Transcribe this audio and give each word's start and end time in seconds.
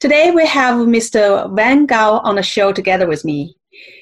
Today 0.00 0.30
we 0.30 0.46
have 0.46 0.76
Mr. 0.86 1.54
Van 1.56 1.86
Gao 1.86 2.18
on 2.18 2.36
the 2.36 2.42
show 2.42 2.72
together 2.72 3.06
with 3.06 3.24
me. 3.24 3.56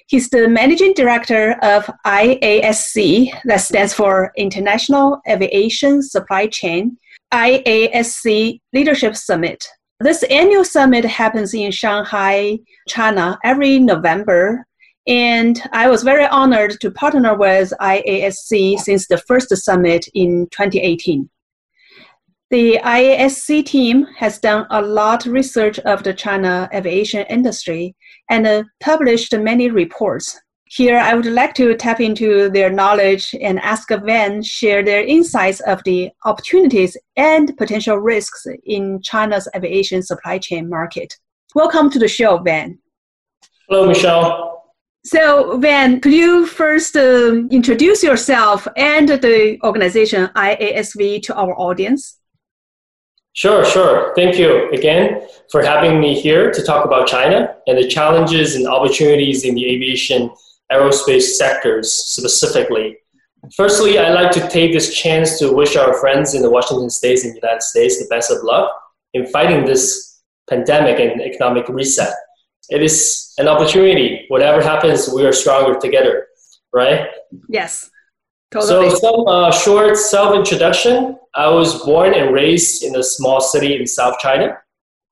He's 0.06 0.28
the 0.28 0.48
managing 0.48 0.92
director 0.92 1.56
of 1.62 1.88
IASC, 2.06 3.30
that 3.44 3.56
stands 3.56 3.94
for 3.94 4.32
International 4.36 5.20
Aviation 5.28 6.02
Supply 6.02 6.46
Chain, 6.46 6.98
IASC 7.32 8.60
Leadership 8.72 9.16
Summit. 9.16 9.64
This 10.00 10.22
annual 10.24 10.64
summit 10.64 11.04
happens 11.04 11.54
in 11.54 11.70
Shanghai, 11.70 12.58
China, 12.88 13.38
every 13.42 13.78
November. 13.78 14.66
And 15.06 15.60
I 15.72 15.88
was 15.88 16.02
very 16.02 16.26
honored 16.26 16.80
to 16.80 16.90
partner 16.90 17.34
with 17.36 17.72
IASC 17.80 18.78
since 18.78 19.06
the 19.06 19.18
first 19.18 19.54
summit 19.56 20.06
in 20.14 20.46
2018. 20.50 21.28
The 22.54 22.78
IASC 22.84 23.66
team 23.66 24.06
has 24.16 24.38
done 24.38 24.68
a 24.70 24.80
lot 24.80 25.26
of 25.26 25.32
research 25.32 25.80
of 25.80 26.04
the 26.04 26.14
China 26.14 26.68
aviation 26.72 27.26
industry 27.28 27.96
and 28.30 28.46
uh, 28.46 28.62
published 28.78 29.36
many 29.36 29.70
reports. 29.70 30.40
Here, 30.66 30.96
I 30.96 31.14
would 31.14 31.26
like 31.26 31.54
to 31.54 31.74
tap 31.74 32.00
into 32.00 32.48
their 32.50 32.70
knowledge 32.70 33.34
and 33.42 33.58
ask 33.58 33.88
Van 33.88 34.40
share 34.40 34.84
their 34.84 35.02
insights 35.02 35.58
of 35.62 35.82
the 35.82 36.10
opportunities 36.26 36.96
and 37.16 37.56
potential 37.56 37.98
risks 37.98 38.46
in 38.64 39.02
China's 39.02 39.48
aviation 39.56 40.00
supply 40.00 40.38
chain 40.38 40.68
market. 40.68 41.12
Welcome 41.56 41.90
to 41.90 41.98
the 41.98 42.06
show, 42.06 42.38
Van. 42.38 42.78
Hello, 43.68 43.84
Michelle. 43.84 44.62
So, 45.04 45.58
Van, 45.58 46.00
could 46.00 46.12
you 46.12 46.46
first 46.46 46.94
uh, 46.94 47.34
introduce 47.50 48.04
yourself 48.04 48.68
and 48.76 49.08
the 49.08 49.58
organization 49.64 50.28
IASC 50.36 51.20
to 51.24 51.34
our 51.34 51.58
audience? 51.58 52.20
Sure, 53.34 53.64
sure. 53.64 54.14
Thank 54.14 54.38
you 54.38 54.70
again 54.70 55.26
for 55.50 55.62
having 55.62 56.00
me 56.00 56.14
here 56.14 56.52
to 56.52 56.62
talk 56.62 56.84
about 56.84 57.08
China 57.08 57.56
and 57.66 57.76
the 57.76 57.88
challenges 57.88 58.54
and 58.54 58.66
opportunities 58.66 59.44
in 59.44 59.56
the 59.56 59.66
aviation 59.66 60.30
aerospace 60.70 61.34
sectors 61.34 61.92
specifically. 61.92 62.96
Firstly, 63.56 63.98
I'd 63.98 64.14
like 64.14 64.30
to 64.32 64.48
take 64.48 64.72
this 64.72 64.94
chance 64.94 65.38
to 65.40 65.52
wish 65.52 65.76
our 65.76 65.94
friends 65.98 66.34
in 66.34 66.42
the 66.42 66.50
Washington 66.50 66.88
States 66.88 67.24
and 67.24 67.32
the 67.32 67.40
United 67.42 67.62
States 67.62 67.98
the 67.98 68.06
best 68.08 68.30
of 68.30 68.42
luck 68.44 68.70
in 69.14 69.26
fighting 69.26 69.64
this 69.64 70.22
pandemic 70.48 71.00
and 71.00 71.20
economic 71.20 71.68
reset. 71.68 72.14
It 72.70 72.82
is 72.82 73.34
an 73.38 73.48
opportunity. 73.48 74.26
Whatever 74.28 74.62
happens, 74.62 75.10
we 75.12 75.26
are 75.26 75.32
stronger 75.32 75.78
together, 75.78 76.28
right? 76.72 77.08
Yes. 77.48 77.90
Totally. 78.54 78.90
So, 78.90 78.96
some 78.96 79.26
uh, 79.26 79.50
short 79.50 79.96
self 79.96 80.36
introduction. 80.36 81.18
I 81.34 81.48
was 81.48 81.82
born 81.84 82.14
and 82.14 82.32
raised 82.32 82.84
in 82.84 82.94
a 82.94 83.02
small 83.02 83.40
city 83.40 83.74
in 83.74 83.84
South 83.84 84.20
China, 84.20 84.56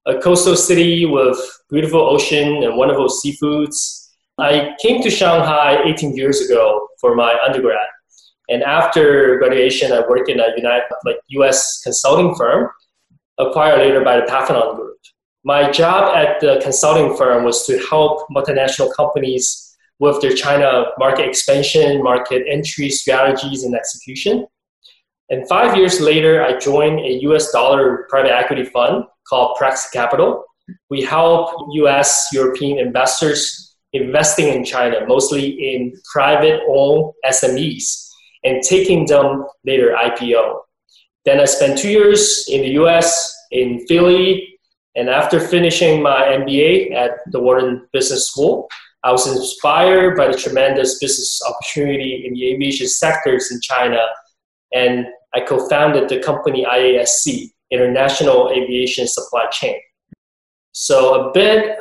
a 0.06 0.20
coastal 0.20 0.54
city 0.54 1.06
with 1.06 1.36
beautiful 1.68 2.00
ocean 2.00 2.62
and 2.62 2.76
wonderful 2.76 3.08
seafoods. 3.08 4.10
I 4.38 4.76
came 4.80 5.02
to 5.02 5.10
Shanghai 5.10 5.82
18 5.84 6.16
years 6.16 6.40
ago 6.40 6.86
for 7.00 7.16
my 7.16 7.36
undergrad. 7.44 7.88
And 8.48 8.62
after 8.62 9.38
graduation, 9.38 9.90
I 9.90 10.06
worked 10.08 10.28
in 10.28 10.38
a 10.38 10.46
United, 10.56 10.84
like 11.04 11.16
US 11.40 11.80
consulting 11.82 12.36
firm, 12.36 12.70
acquired 13.38 13.80
later 13.80 14.04
by 14.04 14.20
the 14.20 14.26
Parthenon 14.26 14.76
Group. 14.76 14.98
My 15.42 15.68
job 15.68 16.14
at 16.14 16.38
the 16.40 16.60
consulting 16.62 17.16
firm 17.16 17.42
was 17.42 17.66
to 17.66 17.76
help 17.90 18.28
multinational 18.30 18.94
companies 18.94 19.71
with 20.02 20.20
their 20.20 20.34
China 20.34 20.86
market 20.98 21.28
expansion, 21.28 22.02
market 22.02 22.42
entry 22.48 22.90
strategies, 22.90 23.62
and 23.62 23.72
execution. 23.72 24.44
And 25.30 25.48
five 25.48 25.76
years 25.76 26.00
later, 26.00 26.42
I 26.42 26.58
joined 26.58 26.98
a 26.98 27.12
US 27.28 27.52
dollar 27.52 28.08
private 28.10 28.32
equity 28.32 28.64
fund 28.64 29.04
called 29.28 29.56
Praxis 29.56 29.92
Capital. 29.92 30.44
We 30.90 31.02
help 31.02 31.54
US 31.84 32.28
European 32.32 32.80
investors 32.80 33.76
investing 33.92 34.48
in 34.48 34.64
China, 34.64 35.06
mostly 35.06 35.44
in 35.72 35.92
private 36.12 36.60
owned 36.68 37.12
SMEs, 37.24 38.08
and 38.42 38.60
taking 38.60 39.06
them 39.06 39.46
later 39.64 39.94
IPO. 40.06 40.62
Then 41.24 41.38
I 41.38 41.44
spent 41.44 41.78
two 41.78 41.90
years 41.90 42.44
in 42.48 42.62
the 42.62 42.72
US, 42.82 43.32
in 43.52 43.86
Philly, 43.86 44.58
and 44.96 45.08
after 45.08 45.38
finishing 45.38 46.02
my 46.02 46.22
MBA 46.40 46.92
at 46.92 47.12
the 47.30 47.38
Wharton 47.38 47.86
Business 47.92 48.26
School, 48.26 48.68
I 49.04 49.10
was 49.10 49.26
inspired 49.26 50.16
by 50.16 50.28
the 50.28 50.38
tremendous 50.38 50.98
business 50.98 51.40
opportunity 51.48 52.24
in 52.26 52.34
the 52.34 52.52
aviation 52.52 52.86
sectors 52.86 53.50
in 53.50 53.60
China, 53.60 54.00
and 54.72 55.06
I 55.34 55.40
co-founded 55.40 56.08
the 56.08 56.20
company 56.20 56.64
IASC, 56.64 57.50
International 57.70 58.50
Aviation 58.50 59.06
Supply 59.08 59.46
Chain. 59.50 59.78
So 60.72 61.28
a 61.28 61.32
bit 61.32 61.78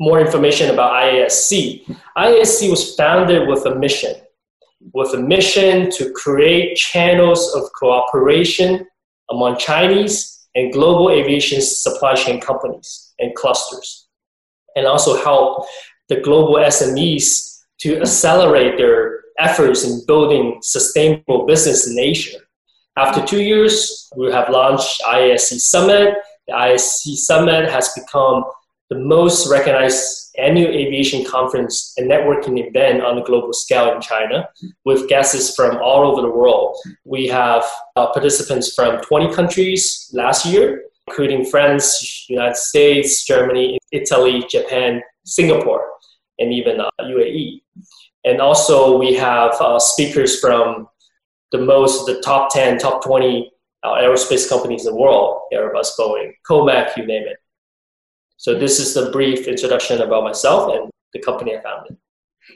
more 0.00 0.20
information 0.20 0.70
about 0.70 0.92
IASC. 0.92 1.86
IASC 2.16 2.70
was 2.70 2.94
founded 2.94 3.46
with 3.48 3.66
a 3.66 3.74
mission, 3.74 4.14
with 4.92 5.12
a 5.14 5.20
mission 5.20 5.90
to 5.90 6.12
create 6.12 6.76
channels 6.76 7.54
of 7.54 7.62
cooperation 7.78 8.86
among 9.30 9.58
Chinese 9.58 10.46
and 10.54 10.72
global 10.72 11.10
aviation 11.10 11.60
supply 11.60 12.14
chain 12.14 12.40
companies 12.40 13.12
and 13.18 13.34
clusters, 13.34 14.08
and 14.76 14.86
also 14.86 15.22
help 15.22 15.66
the 16.08 16.20
global 16.20 16.56
SMEs 16.56 17.62
to 17.80 18.00
accelerate 18.00 18.78
their 18.78 19.20
efforts 19.38 19.84
in 19.84 20.04
building 20.06 20.58
sustainable 20.62 21.46
business 21.46 21.90
in 21.90 21.98
Asia. 21.98 22.38
After 22.96 23.24
two 23.24 23.42
years, 23.42 24.08
we 24.16 24.30
have 24.30 24.48
launched 24.48 25.02
IASC 25.02 25.58
Summit. 25.58 26.14
The 26.46 26.54
IASC 26.54 27.16
Summit 27.16 27.68
has 27.70 27.92
become 27.94 28.44
the 28.90 28.98
most 28.98 29.50
recognized 29.50 30.30
annual 30.38 30.70
aviation 30.70 31.24
conference 31.24 31.94
and 31.96 32.08
networking 32.08 32.64
event 32.64 33.02
on 33.02 33.18
a 33.18 33.24
global 33.24 33.52
scale 33.52 33.92
in 33.94 34.00
China, 34.00 34.48
with 34.84 35.08
guests 35.08 35.54
from 35.54 35.78
all 35.78 36.06
over 36.06 36.22
the 36.22 36.30
world. 36.30 36.76
We 37.04 37.26
have 37.28 37.64
uh, 37.96 38.12
participants 38.12 38.74
from 38.74 39.00
20 39.00 39.34
countries 39.34 40.10
last 40.12 40.46
year, 40.46 40.84
including 41.08 41.44
France, 41.46 42.26
United 42.28 42.56
States, 42.56 43.24
Germany, 43.24 43.78
Italy, 43.90 44.44
Japan, 44.48 45.02
Singapore 45.24 45.93
and 46.38 46.52
even 46.52 46.80
uh, 46.80 46.90
UAE. 47.00 47.62
And 48.24 48.40
also 48.40 48.98
we 48.98 49.14
have 49.14 49.52
uh, 49.60 49.78
speakers 49.78 50.40
from 50.40 50.88
the 51.52 51.58
most, 51.58 52.06
the 52.06 52.20
top 52.20 52.52
10, 52.52 52.78
top 52.78 53.04
20 53.04 53.50
uh, 53.82 53.92
aerospace 53.94 54.48
companies 54.48 54.86
in 54.86 54.94
the 54.94 54.98
world, 54.98 55.42
Airbus, 55.52 55.90
Boeing, 55.98 56.32
Comac, 56.48 56.96
you 56.96 57.06
name 57.06 57.24
it. 57.26 57.36
So 58.36 58.58
this 58.58 58.80
is 58.80 58.94
the 58.94 59.10
brief 59.10 59.46
introduction 59.46 60.00
about 60.00 60.24
myself 60.24 60.74
and 60.74 60.90
the 61.12 61.20
company 61.20 61.56
I 61.56 61.60
founded. 61.60 61.96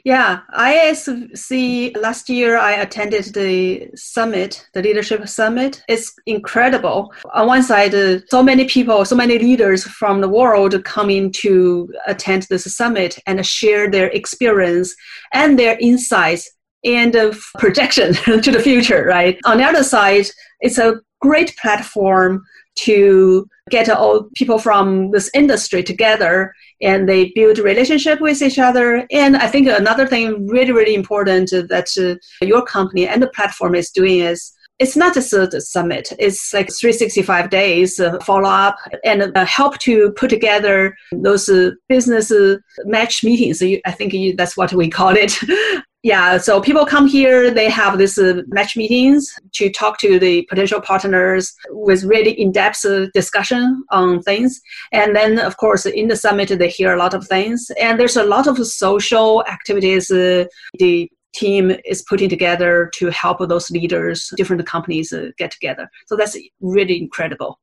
Yeah, 0.05 0.41
IASC 0.55 1.97
last 1.97 2.29
year 2.29 2.57
I 2.57 2.73
attended 2.73 3.33
the 3.33 3.89
summit, 3.95 4.65
the 4.73 4.81
leadership 4.81 5.27
summit. 5.27 5.83
It's 5.87 6.13
incredible. 6.25 7.13
On 7.33 7.47
one 7.47 7.63
side, 7.63 7.93
uh, 7.93 8.19
so 8.29 8.41
many 8.41 8.65
people, 8.65 9.03
so 9.05 9.15
many 9.15 9.39
leaders 9.39 9.83
from 9.83 10.21
the 10.21 10.29
world 10.29 10.83
coming 10.85 11.31
to 11.33 11.91
attend 12.07 12.43
this 12.43 12.63
summit 12.75 13.17
and 13.25 13.45
share 13.45 13.89
their 13.89 14.07
experience 14.09 14.95
and 15.33 15.57
their 15.57 15.77
insights 15.79 16.49
and 16.85 17.15
uh, 17.15 17.33
projection 17.57 18.13
to 18.41 18.51
the 18.51 18.59
future, 18.59 19.03
right? 19.05 19.37
On 19.45 19.57
the 19.57 19.65
other 19.65 19.83
side, 19.83 20.27
it's 20.61 20.77
a 20.77 21.01
great 21.21 21.55
platform 21.57 22.43
to 22.85 23.47
get 23.69 23.89
all 23.89 24.23
people 24.35 24.57
from 24.57 25.11
this 25.11 25.29
industry 25.33 25.83
together 25.83 26.53
and 26.81 27.07
they 27.07 27.31
build 27.35 27.59
relationship 27.59 28.19
with 28.21 28.41
each 28.41 28.57
other. 28.57 29.05
And 29.11 29.37
I 29.37 29.47
think 29.47 29.67
another 29.67 30.07
thing 30.07 30.47
really, 30.47 30.71
really 30.71 30.95
important 30.95 31.51
that 31.51 31.87
uh, 31.99 32.45
your 32.45 32.63
company 32.65 33.07
and 33.07 33.21
the 33.21 33.27
platform 33.27 33.75
is 33.75 33.91
doing 33.91 34.19
is 34.19 34.53
it's 34.79 34.95
not 34.95 35.13
just 35.13 35.33
a 35.33 35.59
summit. 35.59 36.13
It's 36.19 36.53
like 36.53 36.71
365 36.71 37.49
days 37.49 37.99
uh, 37.99 38.17
follow 38.19 38.47
up 38.47 38.77
and 39.03 39.37
uh, 39.37 39.45
help 39.45 39.77
to 39.79 40.11
put 40.13 40.29
together 40.29 40.95
those 41.11 41.49
uh, 41.49 41.71
business 41.89 42.31
uh, 42.31 42.55
match 42.85 43.21
meetings. 43.23 43.61
I 43.61 43.91
think 43.91 44.13
you, 44.13 44.35
that's 44.37 44.55
what 44.55 44.71
we 44.71 44.89
call 44.89 45.15
it. 45.17 45.33
yeah, 46.03 46.37
so 46.37 46.61
people 46.61 46.85
come 46.85 47.07
here, 47.07 47.51
they 47.51 47.69
have 47.69 47.97
this 47.97 48.17
uh, 48.17 48.41
match 48.47 48.77
meetings 48.77 49.37
to 49.53 49.69
talk 49.69 49.97
to 49.99 50.17
the 50.17 50.45
potential 50.49 50.79
partners 50.79 51.53
with 51.71 52.03
really 52.03 52.31
in-depth 52.31 52.85
uh, 52.85 53.07
discussion 53.13 53.83
on 53.91 54.21
things. 54.21 54.61
And 54.93 55.13
then, 55.13 55.39
of 55.39 55.57
course, 55.57 55.85
in 55.85 56.07
the 56.07 56.15
summit, 56.15 56.57
they 56.57 56.69
hear 56.69 56.93
a 56.93 56.97
lot 56.97 57.13
of 57.13 57.27
things. 57.27 57.69
And 57.81 57.99
there's 57.99 58.15
a 58.15 58.23
lot 58.23 58.47
of 58.47 58.65
social 58.65 59.43
activities. 59.45 60.09
Uh, 60.09 60.45
the 60.77 61.11
team 61.35 61.75
is 61.85 62.01
putting 62.03 62.29
together 62.29 62.89
to 62.95 63.09
help 63.09 63.39
those 63.47 63.69
leaders, 63.69 64.31
different 64.37 64.65
companies 64.65 65.11
uh, 65.11 65.31
get 65.37 65.51
together. 65.51 65.89
So 66.07 66.15
that's 66.15 66.37
really 66.61 66.97
incredible. 66.97 67.59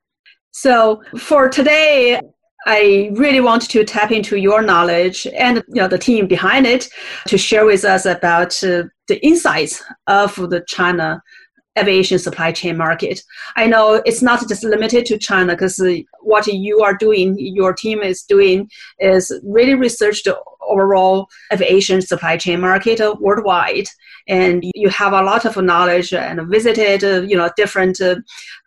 So 0.51 1.03
for 1.19 1.49
today, 1.49 2.21
I 2.67 3.11
really 3.15 3.41
want 3.41 3.71
to 3.71 3.85
tap 3.85 4.11
into 4.11 4.37
your 4.37 4.61
knowledge 4.61 5.27
and 5.29 5.63
you 5.69 5.81
know 5.81 5.89
the 5.89 5.99
team 5.99 6.27
behind 6.27 6.67
it 6.67 6.89
to 7.29 7.39
share 7.39 7.65
with 7.65 7.85
us 7.85 8.05
about 8.07 8.63
uh, 8.65 8.85
the 9.07 9.25
insights 9.25 9.83
of 10.09 10.35
the 10.35 10.65
China 10.67 11.23
aviation 11.79 12.19
supply 12.19 12.53
chain 12.53 12.77
market. 12.77 13.23
I 13.55 13.67
know 13.67 14.03
it's 14.05 14.23
not 14.23 14.49
just 14.49 14.65
limited 14.65 15.07
to 15.07 15.19
China 15.19 15.53
because 15.53 15.79
uh, 15.79 15.97
what 16.21 16.47
you 16.47 16.81
are 16.81 16.95
doing, 16.95 17.37
your 17.39 17.73
team 17.73 18.03
is 18.03 18.23
doing, 18.23 18.69
is 18.99 19.33
really 19.45 19.75
research 19.75 20.23
overall 20.69 21.29
aviation 21.53 22.01
supply 22.01 22.37
chain 22.37 22.61
market 22.61 23.01
worldwide. 23.21 23.87
And 24.29 24.65
you 24.75 24.89
have 24.89 25.13
a 25.13 25.23
lot 25.23 25.45
of 25.45 25.57
knowledge 25.57 26.13
and 26.13 26.41
visited 26.49 27.05
uh, 27.05 27.23
you 27.23 27.37
know 27.37 27.49
different 27.57 28.01
uh, 28.01 28.17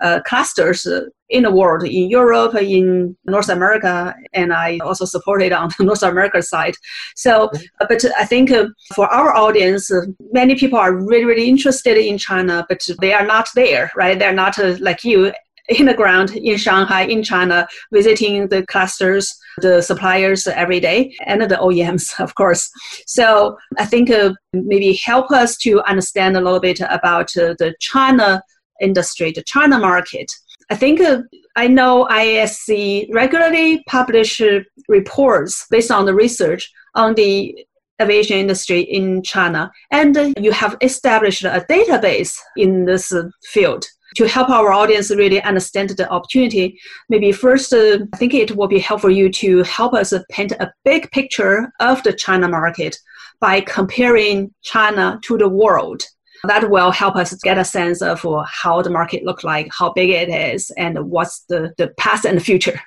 uh, 0.01 0.21
clusters 0.25 0.87
in 1.29 1.43
the 1.43 1.51
world 1.51 1.83
in 1.83 2.09
europe 2.09 2.55
in 2.55 3.15
north 3.25 3.49
america 3.49 4.15
and 4.33 4.51
i 4.51 4.79
also 4.79 5.05
supported 5.05 5.51
on 5.51 5.69
the 5.77 5.83
north 5.83 6.01
america 6.01 6.41
side. 6.41 6.75
So 7.15 7.51
but 7.87 8.03
i 8.17 8.25
think 8.25 8.49
for 8.95 9.05
our 9.07 9.35
audience 9.35 9.91
many 10.31 10.55
people 10.55 10.79
are 10.79 10.95
really 10.95 11.25
really 11.25 11.49
interested 11.49 11.97
in 11.97 12.17
china 12.17 12.65
but 12.67 12.81
they 12.99 13.13
are 13.13 13.25
not 13.25 13.47
there 13.53 13.91
right? 13.95 14.17
They're 14.17 14.33
not 14.33 14.57
like 14.79 15.03
you 15.03 15.31
in 15.69 15.85
the 15.85 15.93
ground 15.93 16.35
in 16.35 16.57
Shanghai, 16.57 17.03
in 17.03 17.23
China, 17.23 17.67
visiting 17.91 18.47
the 18.47 18.65
clusters, 18.65 19.37
the 19.57 19.81
suppliers 19.81 20.47
every 20.47 20.79
day, 20.79 21.15
and 21.25 21.41
the 21.41 21.55
OEMs, 21.55 22.19
of 22.19 22.35
course. 22.35 22.69
So 23.05 23.57
I 23.77 23.85
think 23.85 24.09
uh, 24.09 24.33
maybe 24.53 24.99
help 25.03 25.31
us 25.31 25.57
to 25.57 25.81
understand 25.83 26.35
a 26.35 26.41
little 26.41 26.59
bit 26.59 26.81
about 26.81 27.35
uh, 27.37 27.55
the 27.59 27.73
China 27.79 28.41
industry, 28.81 29.31
the 29.31 29.43
China 29.43 29.77
market. 29.79 30.31
I 30.71 30.75
think 30.75 31.01
uh, 31.01 31.21
I 31.55 31.67
know 31.67 32.07
IASC 32.09 33.07
regularly 33.13 33.83
publish 33.87 34.39
uh, 34.41 34.59
reports 34.87 35.65
based 35.69 35.91
on 35.91 36.05
the 36.05 36.13
research 36.13 36.71
on 36.95 37.15
the 37.15 37.65
aviation 38.01 38.37
industry 38.37 38.81
in 38.81 39.21
China, 39.23 39.71
and 39.91 40.17
uh, 40.17 40.31
you 40.39 40.51
have 40.51 40.77
established 40.81 41.43
a 41.43 41.65
database 41.69 42.37
in 42.55 42.85
this 42.85 43.11
uh, 43.11 43.23
field 43.43 43.85
to 44.15 44.27
help 44.27 44.49
our 44.49 44.71
audience 44.71 45.11
really 45.11 45.41
understand 45.41 45.89
the 45.89 46.09
opportunity, 46.09 46.79
maybe 47.09 47.31
first, 47.31 47.73
uh, 47.73 47.99
I 48.13 48.17
think 48.17 48.33
it 48.33 48.55
will 48.55 48.67
be 48.67 48.79
helpful 48.79 49.09
for 49.09 49.11
you 49.11 49.29
to 49.29 49.63
help 49.63 49.93
us 49.93 50.13
paint 50.29 50.51
a 50.53 50.73
big 50.83 51.09
picture 51.11 51.71
of 51.79 52.01
the 52.03 52.13
China 52.13 52.47
market 52.47 52.97
by 53.39 53.61
comparing 53.61 54.53
China 54.63 55.19
to 55.23 55.37
the 55.37 55.47
world. 55.47 56.03
That 56.43 56.69
will 56.69 56.91
help 56.91 57.15
us 57.15 57.33
get 57.35 57.57
a 57.57 57.65
sense 57.65 58.01
of 58.01 58.25
how 58.47 58.81
the 58.81 58.89
market 58.89 59.23
looks 59.25 59.43
like, 59.43 59.69
how 59.77 59.91
big 59.93 60.09
it 60.09 60.29
is, 60.29 60.71
and 60.71 60.97
what's 61.09 61.41
the, 61.49 61.73
the 61.77 61.89
past 61.97 62.25
and 62.25 62.37
the 62.37 62.43
future. 62.43 62.79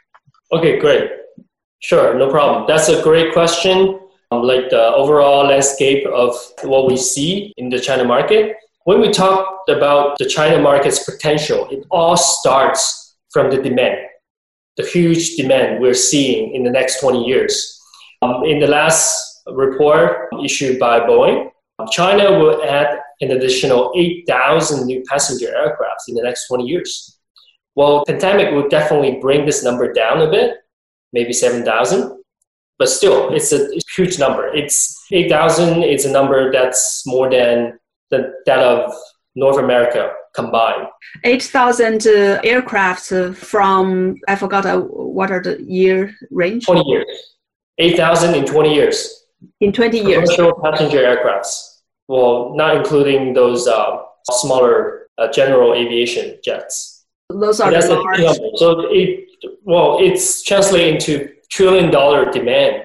Okay, 0.53 0.79
great. 0.79 1.11
Sure, 1.81 2.15
no 2.17 2.31
problem. 2.31 2.65
That's 2.67 2.89
a 2.89 3.03
great 3.03 3.33
question. 3.33 3.99
Um, 4.31 4.45
like 4.45 4.71
the 4.71 4.95
overall 4.95 5.47
landscape 5.47 6.07
of 6.07 6.35
what 6.63 6.87
we 6.87 6.97
see 6.97 7.53
in 7.59 7.69
the 7.69 7.79
China 7.79 8.05
market. 8.05 8.57
When 8.85 9.01
we 9.01 9.11
talk 9.13 9.63
about 9.69 10.19
the 10.19 10.27
China 10.27 10.61
market's 10.61 11.05
potential, 11.05 11.69
it 11.71 11.87
all 11.89 12.17
starts 12.17 13.15
from 13.31 13.49
the 13.49 13.63
demand, 13.63 13.99
the 14.77 14.85
huge 14.85 15.37
demand 15.37 15.81
we're 15.81 15.95
seeing 15.95 16.53
in 16.53 16.65
the 16.65 16.71
next 16.71 17.01
20 17.01 17.25
years. 17.25 17.81
Um, 18.23 18.45
in 18.45 18.59
the 18.59 18.67
last 18.67 19.43
report 19.47 20.29
issued 20.45 20.81
by 20.81 20.99
Boeing, 21.01 21.51
China 21.93 22.39
will 22.39 22.63
add 22.65 22.99
an 23.21 23.31
additional 23.31 23.93
8,000 23.95 24.87
new 24.87 25.05
passenger 25.09 25.55
aircraft 25.55 26.03
in 26.09 26.17
the 26.17 26.23
next 26.23 26.49
20 26.49 26.65
years. 26.65 27.19
Well, 27.77 28.05
pandemic 28.05 28.53
will 28.53 28.69
definitely 28.69 29.19
bring 29.21 29.47
this 29.47 29.63
number 29.63 29.93
down 29.93 30.23
a 30.23 30.31
bit, 30.31 30.57
maybe 31.13 31.33
7,000, 31.33 32.21
but 32.79 32.89
still, 32.89 33.33
it's 33.33 33.53
a 33.53 33.69
huge 33.95 34.19
number. 34.19 34.49
It's 34.49 35.05
8,000 35.13 35.85
is 35.85 36.05
a 36.05 36.11
number 36.11 36.51
that's 36.51 37.05
more 37.07 37.31
than 37.31 37.79
the, 38.13 38.33
that 38.47 38.61
of 38.61 38.95
North 39.35 39.59
America 39.59 40.13
combined. 40.35 40.87
8,000 41.25 42.07
uh, 42.07 42.41
aircraft 42.45 43.11
uh, 43.13 43.33
from, 43.33 44.17
I 44.29 44.37
forgot 44.37 44.65
uh, 44.67 44.79
what 44.81 45.33
are 45.33 45.43
the 45.43 45.61
year 45.63 46.15
range? 46.31 46.67
20 46.67 46.89
years. 46.89 47.07
8,000 47.79 48.35
in 48.35 48.47
20 48.47 48.75
years. 48.75 49.25
In 49.61 49.73
20 49.73 49.99
years. 49.99 50.31
Commercial 50.31 50.63
passenger 50.63 50.99
aircrafts. 50.99 51.81
Well, 52.07 52.55
not 52.55 52.77
including 52.77 53.33
those 53.33 53.67
uh, 53.67 54.03
smaller 54.31 55.09
uh, 55.19 55.33
general 55.33 55.75
aviation 55.75 56.39
jets. 56.45 57.05
Those 57.29 57.61
are 57.61 57.71
the 57.71 57.95
large. 57.95 58.39
So 58.57 58.87
it, 58.91 59.27
well, 59.65 59.99
it's 60.01 60.43
translating 60.43 61.01
to 61.01 61.31
trillion 61.51 61.91
dollar 61.91 62.31
demand. 62.31 62.85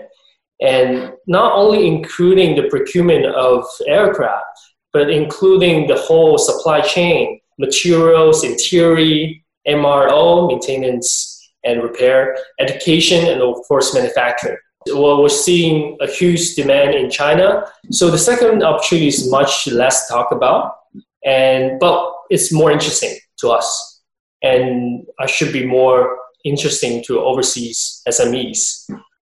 And 0.61 1.13
not 1.27 1.53
only 1.53 1.85
including 1.85 2.55
the 2.55 2.69
procurement 2.69 3.25
of 3.25 3.65
aircraft, 3.85 4.57
but 4.97 5.11
including 5.11 5.85
the 5.85 5.95
whole 5.95 6.39
supply 6.39 6.81
chain, 6.81 7.39
materials, 7.59 8.43
interior, 8.43 9.31
MRO, 9.67 10.47
maintenance 10.47 11.37
and 11.63 11.83
repair, 11.83 12.35
education, 12.59 13.27
and 13.27 13.41
of 13.41 13.55
course, 13.67 13.93
manufacturing. 13.93 14.57
Well, 14.87 15.21
we're 15.21 15.29
seeing 15.47 15.97
a 16.01 16.07
huge 16.07 16.55
demand 16.55 16.95
in 16.95 17.11
China. 17.11 17.65
So 17.91 18.09
the 18.09 18.17
second 18.17 18.63
opportunity 18.63 19.07
is 19.07 19.29
much 19.29 19.67
less 19.67 20.07
talked 20.07 20.33
about, 20.33 20.77
and 21.23 21.79
but 21.79 22.11
it's 22.31 22.51
more 22.51 22.71
interesting 22.71 23.15
to 23.41 23.49
us, 23.49 24.01
and 24.41 25.05
I 25.19 25.27
should 25.27 25.53
be 25.53 25.65
more 25.65 26.17
interesting 26.43 27.03
to 27.05 27.19
overseas 27.19 28.01
SMEs. 28.09 28.89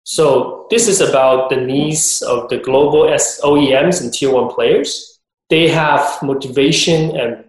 So 0.03 0.67
this 0.69 0.87
is 0.87 1.01
about 1.01 1.49
the 1.49 1.57
needs 1.57 2.21
of 2.21 2.47
the 2.49 2.59
global 2.59 3.03
OEMs 3.49 4.01
and 4.01 4.13
tier 4.13 4.31
one 4.31 4.53
players 4.53 5.18
they 5.49 5.67
have 5.67 6.21
motivation 6.21 7.17
and 7.17 7.45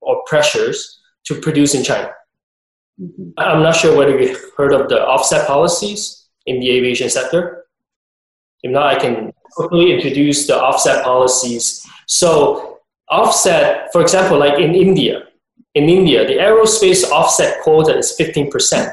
or 0.00 0.22
pressures 0.26 1.00
to 1.24 1.34
produce 1.40 1.74
in 1.74 1.84
China. 1.84 2.10
Mm-hmm. 3.00 3.30
I'm 3.36 3.62
not 3.62 3.76
sure 3.76 3.96
whether 3.96 4.18
you 4.18 4.36
heard 4.56 4.72
of 4.72 4.88
the 4.88 5.04
offset 5.06 5.46
policies 5.46 6.28
in 6.46 6.60
the 6.60 6.70
aviation 6.70 7.10
sector. 7.10 7.66
If 8.62 8.72
not, 8.72 8.86
I 8.86 8.98
can 8.98 9.32
quickly 9.52 9.92
introduce 9.92 10.46
the 10.46 10.60
offset 10.60 11.04
policies. 11.04 11.86
So, 12.06 12.78
offset, 13.08 13.92
for 13.92 14.00
example, 14.00 14.38
like 14.38 14.58
in 14.58 14.74
India, 14.74 15.24
in 15.74 15.88
India, 15.88 16.26
the 16.26 16.34
aerospace 16.34 17.08
offset 17.10 17.62
quota 17.62 17.96
is 17.96 18.16
15%, 18.18 18.92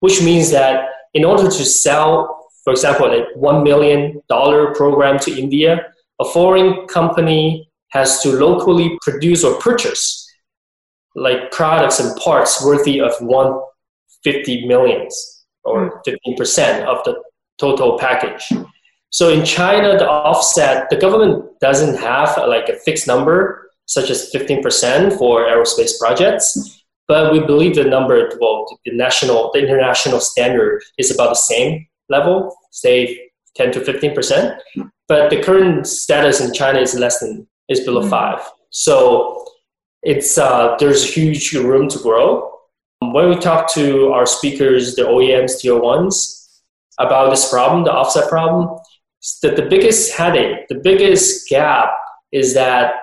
which 0.00 0.22
means 0.22 0.50
that 0.50 0.88
in 1.14 1.24
order 1.24 1.44
to 1.44 1.64
sell, 1.64 2.50
for 2.62 2.72
example, 2.72 3.06
a 3.06 3.26
$1 3.38 3.64
million 3.64 4.20
program 4.74 5.18
to 5.20 5.38
India, 5.38 5.86
a 6.20 6.24
foreign 6.24 6.86
company 6.86 7.69
has 7.90 8.22
to 8.22 8.32
locally 8.32 8.98
produce 9.02 9.44
or 9.44 9.58
purchase 9.60 10.26
like 11.14 11.50
products 11.50 12.00
and 12.00 12.16
parts 12.16 12.64
worthy 12.64 13.00
of 13.00 13.12
150 13.20 14.66
millions 14.66 15.44
or 15.64 16.02
15% 16.06 16.82
hmm. 16.82 16.88
of 16.88 17.04
the 17.04 17.20
total 17.58 17.98
package. 17.98 18.48
So 19.10 19.28
in 19.28 19.44
China, 19.44 19.98
the 19.98 20.08
offset, 20.08 20.88
the 20.88 20.96
government 20.96 21.44
doesn't 21.60 21.96
have 21.96 22.38
like 22.46 22.68
a 22.68 22.76
fixed 22.76 23.06
number, 23.06 23.70
such 23.86 24.08
as 24.08 24.30
15% 24.32 25.18
for 25.18 25.46
aerospace 25.46 25.98
projects, 25.98 26.84
but 27.08 27.32
we 27.32 27.40
believe 27.40 27.74
the 27.74 27.84
number, 27.84 28.30
well, 28.40 28.66
the 28.84 28.92
national, 28.92 29.50
the 29.52 29.58
international 29.58 30.20
standard 30.20 30.80
is 30.96 31.10
about 31.10 31.30
the 31.30 31.34
same 31.34 31.88
level, 32.08 32.54
say 32.70 33.30
10 33.56 33.72
to 33.72 33.80
15%. 33.80 34.56
But 35.08 35.28
the 35.28 35.42
current 35.42 35.88
status 35.88 36.40
in 36.40 36.54
China 36.54 36.78
is 36.78 36.94
less 36.94 37.18
than 37.18 37.48
is 37.70 37.80
below 37.80 38.02
mm-hmm. 38.02 38.10
five. 38.10 38.40
So 38.68 39.46
it's 40.02 40.36
uh, 40.36 40.76
there's 40.78 41.02
huge 41.14 41.52
room 41.54 41.88
to 41.88 41.98
grow. 41.98 42.50
when 43.00 43.30
we 43.30 43.36
talk 43.36 43.72
to 43.72 44.12
our 44.12 44.26
speakers, 44.26 44.94
the 44.94 45.02
OEMs, 45.02 45.58
tier 45.60 45.78
ones, 45.78 46.60
about 46.98 47.30
this 47.30 47.48
problem, 47.50 47.84
the 47.84 47.92
offset 47.92 48.28
problem, 48.28 48.78
that 49.42 49.56
the 49.56 49.66
biggest 49.74 50.12
headache, 50.12 50.68
the 50.68 50.80
biggest 50.90 51.48
gap 51.48 51.90
is 52.32 52.52
that 52.54 52.94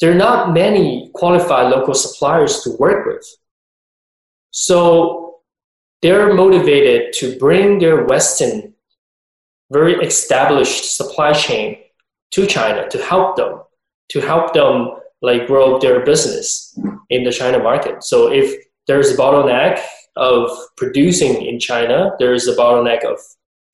there 0.00 0.12
are 0.12 0.22
not 0.28 0.52
many 0.52 1.10
qualified 1.14 1.70
local 1.72 1.94
suppliers 1.94 2.60
to 2.62 2.70
work 2.78 3.06
with. 3.06 3.26
So 4.52 5.40
they're 6.02 6.34
motivated 6.34 7.12
to 7.14 7.36
bring 7.38 7.78
their 7.80 8.04
Western, 8.04 8.74
very 9.70 9.94
established 9.94 10.96
supply 10.96 11.32
chain 11.32 11.78
to 12.32 12.46
China 12.46 12.88
to 12.88 12.98
help 13.02 13.36
them, 13.36 13.62
to 14.10 14.20
help 14.20 14.54
them 14.54 14.90
like 15.22 15.46
grow 15.46 15.78
their 15.78 16.04
business 16.04 16.78
in 17.10 17.24
the 17.24 17.32
China 17.32 17.58
market. 17.58 18.04
So 18.04 18.30
if 18.32 18.64
there's 18.86 19.10
a 19.12 19.16
bottleneck 19.16 19.80
of 20.16 20.50
producing 20.76 21.44
in 21.46 21.58
China, 21.58 22.12
there's 22.18 22.46
a 22.46 22.56
bottleneck 22.56 23.04
of 23.04 23.18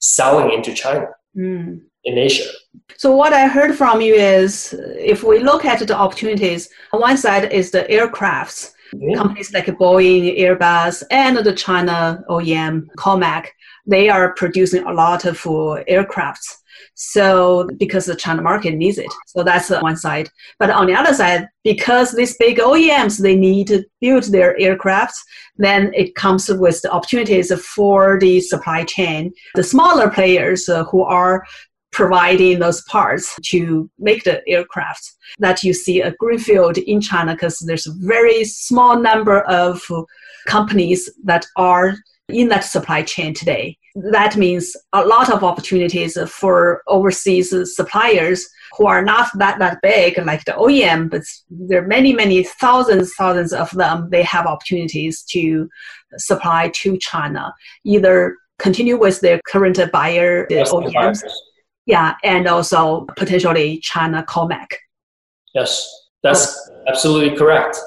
selling 0.01 0.53
into 0.53 0.75
China 0.75 1.09
mm. 1.37 1.81
in 2.05 2.19
Asia. 2.19 2.51
So 2.97 3.15
what 3.15 3.33
I 3.33 3.47
heard 3.47 3.75
from 3.75 4.01
you 4.01 4.15
is 4.15 4.75
if 4.99 5.23
we 5.23 5.39
look 5.39 5.65
at 5.65 5.87
the 5.87 5.97
opportunities, 5.97 6.69
on 6.93 7.01
one 7.01 7.17
side 7.17 7.53
is 7.53 7.71
the 7.71 7.85
aircrafts, 7.85 8.73
mm-hmm. 8.95 9.15
companies 9.15 9.53
like 9.53 9.67
Boeing, 9.67 10.39
Airbus, 10.39 11.03
and 11.11 11.37
the 11.39 11.55
China 11.55 12.23
OEM, 12.29 12.87
Comac, 12.97 13.49
they 13.87 14.09
are 14.09 14.35
producing 14.35 14.85
a 14.85 14.93
lot 14.93 15.25
of 15.25 15.41
aircrafts. 15.43 16.59
So 16.95 17.69
because 17.79 18.07
the 18.07 18.17
China 18.17 18.43
market 18.43 18.75
needs 18.75 18.99
it. 18.99 19.13
So 19.27 19.43
that's 19.43 19.71
one 19.71 19.97
side. 19.97 20.29
But 20.59 20.71
on 20.71 20.87
the 20.87 20.95
other 20.95 21.15
side, 21.15 21.49
because 21.63 22.13
these 22.13 22.37
big 22.37 22.59
OEMs, 22.59 23.21
they 23.21 23.37
need 23.37 23.69
to 23.69 23.85
build 24.01 24.25
their 24.25 24.57
aircrafts, 24.59 25.17
then 25.57 25.93
it 25.95 26.15
comes 26.15 26.49
with 26.49 26.81
the 26.83 26.93
opportunities 26.93 27.53
for 27.63 28.19
the 28.21 28.41
supply 28.41 28.85
chain. 28.85 29.33
The 29.55 29.63
smaller 29.63 30.11
players 30.11 30.69
uh, 30.69 30.85
who 30.85 31.03
are 31.03 31.45
providing 31.93 32.59
those 32.59 32.83
parts 32.83 33.37
to 33.41 33.89
make 33.99 34.25
the 34.25 34.47
aircraft 34.49 35.13
that 35.39 35.63
you 35.63 35.73
see 35.73 36.01
a 36.01 36.13
greenfield 36.19 36.77
in 36.77 37.01
China 37.01 37.35
because 37.35 37.61
there's 37.61 37.87
a 37.87 37.95
very 37.99 38.45
small 38.45 39.01
number 39.01 39.43
of 39.43 39.81
companies 40.47 41.09
that 41.23 41.47
are 41.57 41.95
in 42.29 42.49
that 42.49 42.65
supply 42.65 43.03
chain 43.03 43.35
today. 43.35 43.77
That 43.95 44.37
means 44.37 44.77
a 44.93 45.05
lot 45.05 45.31
of 45.31 45.45
opportunities 45.45 46.19
for 46.29 46.83
overseas 46.89 47.55
suppliers 47.77 48.49
who 48.77 48.87
are 48.87 49.05
not 49.05 49.29
that, 49.39 49.59
that 49.59 49.81
big 49.83 50.19
like 50.25 50.45
the 50.45 50.53
OEM, 50.53 51.11
but 51.11 51.23
there 51.49 51.85
are 51.85 51.87
many, 51.87 52.13
many 52.13 52.43
thousands, 52.43 53.15
thousands 53.15 53.53
of 53.53 53.71
them. 53.73 54.09
They 54.11 54.23
have 54.23 54.47
opportunities 54.47 55.23
to 55.31 55.69
supply 56.17 56.71
to 56.75 56.99
China, 56.99 57.55
either 57.85 58.37
continue 58.59 58.99
with 58.99 59.21
their 59.21 59.41
current 59.47 59.79
buyer, 59.93 60.47
the 60.49 60.57
OEMs, 60.57 61.23
yeah, 61.87 62.15
and 62.25 62.49
also 62.49 63.07
potentially 63.17 63.79
China 63.81 64.25
Comac. 64.27 64.67
Yes, 65.55 65.89
that's 66.23 66.71
absolutely 66.89 67.37
correct. 67.37 67.79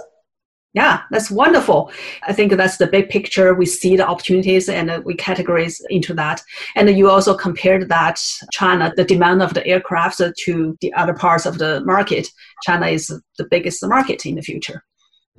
Yeah, 0.78 1.02
that's 1.10 1.32
wonderful. 1.32 1.92
I 2.28 2.34
think 2.34 2.54
that's 2.54 2.78
the 2.78 2.86
big 2.86 3.10
picture. 3.10 3.56
We 3.56 3.66
see 3.66 3.98
the 3.98 4.08
opportunities 4.08 4.70
and 4.70 5.04
we 5.04 5.16
categorize 5.16 5.82
into 5.90 6.14
that. 6.14 6.40
And 6.76 6.88
you 6.96 7.10
also 7.10 7.36
compared 7.36 7.90
that 7.90 8.24
China, 8.52 8.94
the 8.96 9.04
demand 9.04 9.42
of 9.42 9.56
the 9.56 9.66
aircraft 9.66 10.22
to 10.44 10.78
the 10.82 10.94
other 10.94 11.16
parts 11.16 11.48
of 11.48 11.58
the 11.58 11.82
market. 11.84 12.28
China 12.64 12.86
is 12.86 13.08
the 13.40 13.48
biggest 13.50 13.84
market 13.88 14.24
in 14.28 14.36
the 14.36 14.44
future. 14.44 14.84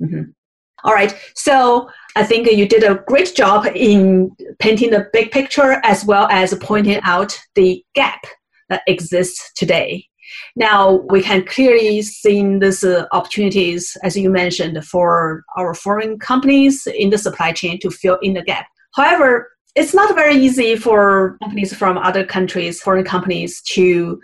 Mm-hmm. 0.01 0.23
All 0.83 0.93
right. 0.93 1.15
So 1.35 1.89
I 2.17 2.25
think 2.25 2.51
you 2.51 2.67
did 2.67 2.83
a 2.83 3.01
great 3.07 3.33
job 3.33 3.65
in 3.73 4.35
painting 4.59 4.89
the 4.89 5.07
big 5.13 5.31
picture 5.31 5.79
as 5.85 6.03
well 6.03 6.27
as 6.31 6.53
pointing 6.55 6.99
out 7.03 7.39
the 7.55 7.81
gap 7.95 8.19
that 8.67 8.81
exists 8.87 9.53
today. 9.55 10.08
Now 10.55 11.05
we 11.09 11.21
can 11.21 11.45
clearly 11.45 12.01
see 12.01 12.57
these 12.57 12.83
uh, 12.83 13.05
opportunities, 13.11 13.95
as 14.03 14.15
you 14.15 14.29
mentioned, 14.29 14.83
for 14.85 15.43
our 15.57 15.73
foreign 15.73 16.19
companies 16.19 16.87
in 16.87 17.09
the 17.09 17.17
supply 17.17 17.51
chain 17.51 17.79
to 17.79 17.89
fill 17.89 18.17
in 18.21 18.33
the 18.33 18.43
gap. 18.43 18.67
However, 18.95 19.49
it's 19.75 19.93
not 19.93 20.15
very 20.15 20.35
easy 20.35 20.75
for 20.75 21.37
companies 21.41 21.73
from 21.73 21.97
other 21.97 22.25
countries, 22.25 22.81
foreign 22.81 23.05
companies, 23.05 23.61
to 23.61 24.19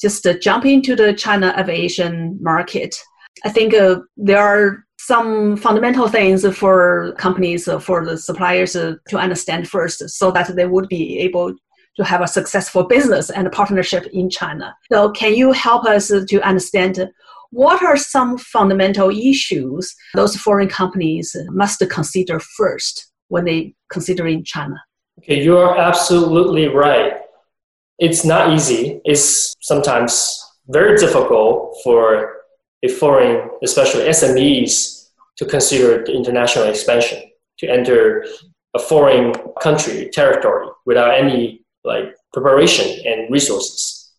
just 0.00 0.26
uh, 0.26 0.34
jump 0.38 0.64
into 0.64 0.96
the 0.96 1.14
China 1.14 1.54
aviation 1.58 2.38
market. 2.40 2.96
I 3.44 3.50
think 3.50 3.74
uh, 3.74 4.00
there 4.16 4.42
are 4.42 4.84
some 4.98 5.56
fundamental 5.56 6.08
things 6.08 6.44
for 6.56 7.12
companies, 7.18 7.68
uh, 7.68 7.78
for 7.78 8.04
the 8.04 8.16
suppliers 8.18 8.74
uh, 8.74 8.94
to 9.08 9.18
understand 9.18 9.68
first 9.68 10.08
so 10.08 10.30
that 10.32 10.56
they 10.56 10.66
would 10.66 10.88
be 10.88 11.18
able 11.18 11.54
to 11.96 12.04
have 12.04 12.20
a 12.20 12.28
successful 12.28 12.84
business 12.84 13.30
and 13.30 13.50
partnership 13.52 14.06
in 14.12 14.28
China. 14.30 14.76
So, 14.92 15.10
can 15.10 15.34
you 15.34 15.52
help 15.52 15.84
us 15.84 16.08
to 16.08 16.40
understand 16.42 17.10
what 17.50 17.82
are 17.82 17.96
some 17.96 18.38
fundamental 18.38 19.10
issues 19.10 19.94
those 20.14 20.36
foreign 20.36 20.68
companies 20.68 21.34
must 21.50 21.82
consider 21.90 22.40
first 22.40 23.10
when 23.28 23.44
they 23.44 23.74
consider 23.90 24.26
in 24.26 24.44
China? 24.44 24.76
Okay, 25.20 25.42
you 25.42 25.56
are 25.56 25.78
absolutely 25.78 26.68
right. 26.68 27.14
It's 27.98 28.24
not 28.24 28.52
easy. 28.52 29.00
It's 29.04 29.54
sometimes 29.60 30.42
very 30.68 30.98
difficult 30.98 31.76
for 31.82 32.36
a 32.82 32.88
foreign, 32.88 33.48
especially 33.62 34.02
SMEs, 34.04 35.08
to 35.36 35.44
consider 35.46 36.04
the 36.04 36.12
international 36.12 36.66
expansion, 36.66 37.22
to 37.58 37.68
enter 37.68 38.26
a 38.74 38.78
foreign 38.78 39.32
country, 39.60 40.10
territory, 40.12 40.68
without 40.84 41.14
any 41.14 41.64
like 41.86 42.14
preparation 42.32 43.00
and 43.06 43.30
resources. 43.30 44.12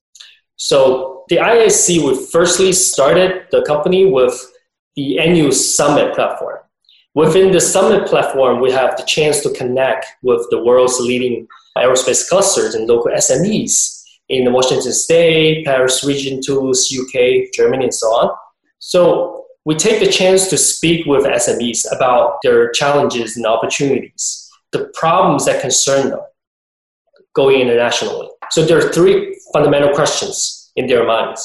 So 0.56 1.26
the 1.30 1.38
IASC, 1.38 2.04
we 2.04 2.26
firstly 2.32 2.74
started 2.74 3.46
the 3.52 3.64
company 3.64 4.06
with 4.06 4.34
the 4.96 5.20
annual 5.20 5.52
summit 5.52 6.16
platform. 6.16 6.58
Within 7.14 7.52
the 7.52 7.62
summit 7.62 8.08
platform, 8.08 8.62
we 8.62 8.72
have 8.72 8.96
the 8.98 9.04
chance 9.04 9.42
to 9.42 9.52
connect 9.52 10.06
with 10.24 10.46
the 10.50 10.64
world's 10.64 11.00
leading 11.00 11.48
aerospace 11.78 12.28
clusters 12.28 12.76
and 12.76 12.88
local 12.88 13.12
SMEs 13.12 14.04
in 14.30 14.52
Washington 14.52 14.94
State, 14.94 15.66
Paris 15.66 16.04
region, 16.04 16.42
Toulouse, 16.42 16.92
UK, 16.92 17.52
Germany, 17.54 17.86
and 17.86 17.94
so 17.94 18.08
on. 18.08 18.36
So 18.80 19.46
we 19.66 19.76
take 19.76 20.00
the 20.00 20.12
chance 20.12 20.48
to 20.48 20.58
speak 20.58 21.06
with 21.06 21.26
SMEs 21.26 21.86
about 21.96 22.38
their 22.44 22.72
challenges 22.72 23.36
and 23.36 23.46
opportunities, 23.46 24.50
the 24.72 24.92
problems 24.94 25.46
that 25.46 25.62
concern 25.62 26.10
them, 26.10 26.22
going 27.38 27.62
internationally. 27.62 28.28
So 28.50 28.66
there 28.66 28.80
are 28.80 28.92
three 28.92 29.40
fundamental 29.54 29.94
questions 29.94 30.72
in 30.76 30.88
their 30.88 31.06
minds. 31.06 31.42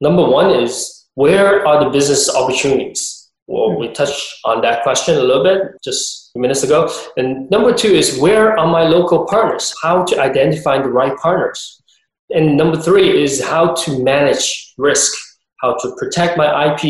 Number 0.00 0.24
one 0.24 0.50
is 0.50 0.74
where 1.14 1.66
are 1.66 1.82
the 1.82 1.90
business 1.90 2.22
opportunities? 2.32 3.30
Well, 3.46 3.76
we 3.76 3.88
touched 3.92 4.22
on 4.44 4.60
that 4.60 4.82
question 4.84 5.16
a 5.16 5.22
little 5.22 5.42
bit 5.42 5.62
just 5.82 6.30
minutes 6.36 6.62
ago. 6.62 6.88
And 7.16 7.50
number 7.50 7.72
two 7.72 7.88
is 7.88 8.18
where 8.18 8.56
are 8.58 8.68
my 8.68 8.84
local 8.84 9.26
partners? 9.26 9.74
How 9.82 10.04
to 10.04 10.20
identify 10.20 10.76
the 10.78 10.88
right 11.00 11.16
partners. 11.16 11.82
And 12.30 12.56
number 12.56 12.76
three 12.80 13.22
is 13.24 13.42
how 13.42 13.74
to 13.82 14.04
manage 14.04 14.72
risk, 14.78 15.12
how 15.60 15.76
to 15.78 15.94
protect 15.98 16.38
my 16.38 16.48
IP, 16.68 16.82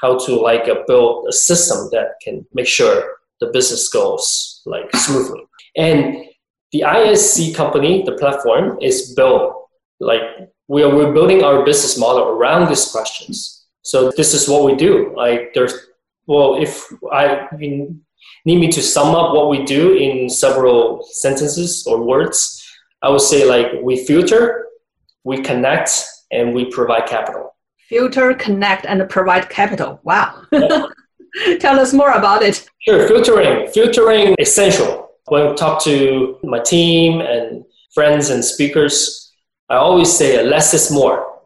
how 0.00 0.18
to 0.24 0.36
like 0.36 0.68
uh, 0.68 0.76
build 0.86 1.26
a 1.28 1.32
system 1.32 1.88
that 1.92 2.14
can 2.22 2.46
make 2.54 2.66
sure 2.66 2.94
the 3.40 3.48
business 3.48 3.88
goes 3.88 4.62
like 4.64 4.90
smoothly. 4.96 5.42
And 5.76 6.24
the 6.74 6.80
ISC 6.80 7.54
company, 7.54 8.02
the 8.02 8.16
platform, 8.16 8.76
is 8.82 9.14
built 9.14 9.68
like 10.00 10.22
we 10.66 10.82
are 10.82 10.92
we're 10.92 11.12
building 11.12 11.44
our 11.44 11.64
business 11.64 11.96
model 11.96 12.24
around 12.24 12.68
these 12.68 12.86
questions. 12.86 13.64
So 13.82 14.10
this 14.16 14.34
is 14.34 14.48
what 14.48 14.64
we 14.64 14.74
do. 14.74 15.14
Like 15.16 15.54
there's 15.54 15.74
well, 16.26 16.60
if 16.60 16.92
I 17.12 17.46
need 18.44 18.58
me 18.58 18.68
to 18.72 18.82
sum 18.82 19.14
up 19.14 19.34
what 19.34 19.50
we 19.50 19.64
do 19.64 19.94
in 19.94 20.28
several 20.28 21.06
sentences 21.12 21.86
or 21.86 22.02
words, 22.02 22.60
I 23.02 23.08
would 23.08 23.20
say 23.20 23.46
like 23.46 23.68
we 23.80 24.04
filter, 24.04 24.66
we 25.22 25.42
connect, 25.42 25.90
and 26.32 26.54
we 26.56 26.64
provide 26.64 27.06
capital. 27.06 27.54
Filter, 27.88 28.34
connect, 28.34 28.84
and 28.84 29.08
provide 29.08 29.48
capital. 29.48 30.00
Wow. 30.02 30.42
Tell 31.60 31.78
us 31.78 31.92
more 31.92 32.10
about 32.10 32.42
it. 32.42 32.68
Sure, 32.80 33.06
filtering. 33.06 33.68
Filtering 33.68 34.34
essential 34.40 35.03
when 35.28 35.46
I 35.46 35.54
talk 35.54 35.82
to 35.84 36.38
my 36.42 36.60
team 36.60 37.20
and 37.20 37.64
friends 37.94 38.30
and 38.30 38.44
speakers, 38.44 39.32
I 39.68 39.76
always 39.76 40.12
say 40.12 40.42
less 40.44 40.74
is 40.74 40.90
more. 40.90 41.40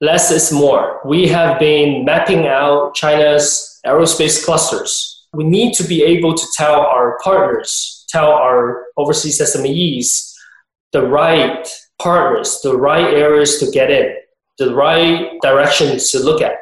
Less 0.00 0.30
is 0.30 0.52
more. 0.52 1.00
We 1.04 1.28
have 1.28 1.58
been 1.58 2.04
mapping 2.04 2.46
out 2.46 2.94
China's 2.94 3.80
aerospace 3.86 4.44
clusters. 4.44 5.26
We 5.32 5.44
need 5.44 5.74
to 5.74 5.84
be 5.84 6.02
able 6.02 6.34
to 6.34 6.46
tell 6.56 6.80
our 6.80 7.18
partners, 7.22 8.04
tell 8.08 8.32
our 8.32 8.86
overseas 8.96 9.40
SMEs 9.40 10.32
the 10.92 11.06
right 11.06 11.68
partners, 12.00 12.60
the 12.62 12.76
right 12.76 13.14
areas 13.14 13.58
to 13.58 13.70
get 13.70 13.90
in, 13.90 14.14
the 14.58 14.74
right 14.74 15.32
directions 15.42 16.10
to 16.10 16.20
look 16.20 16.40
at. 16.40 16.54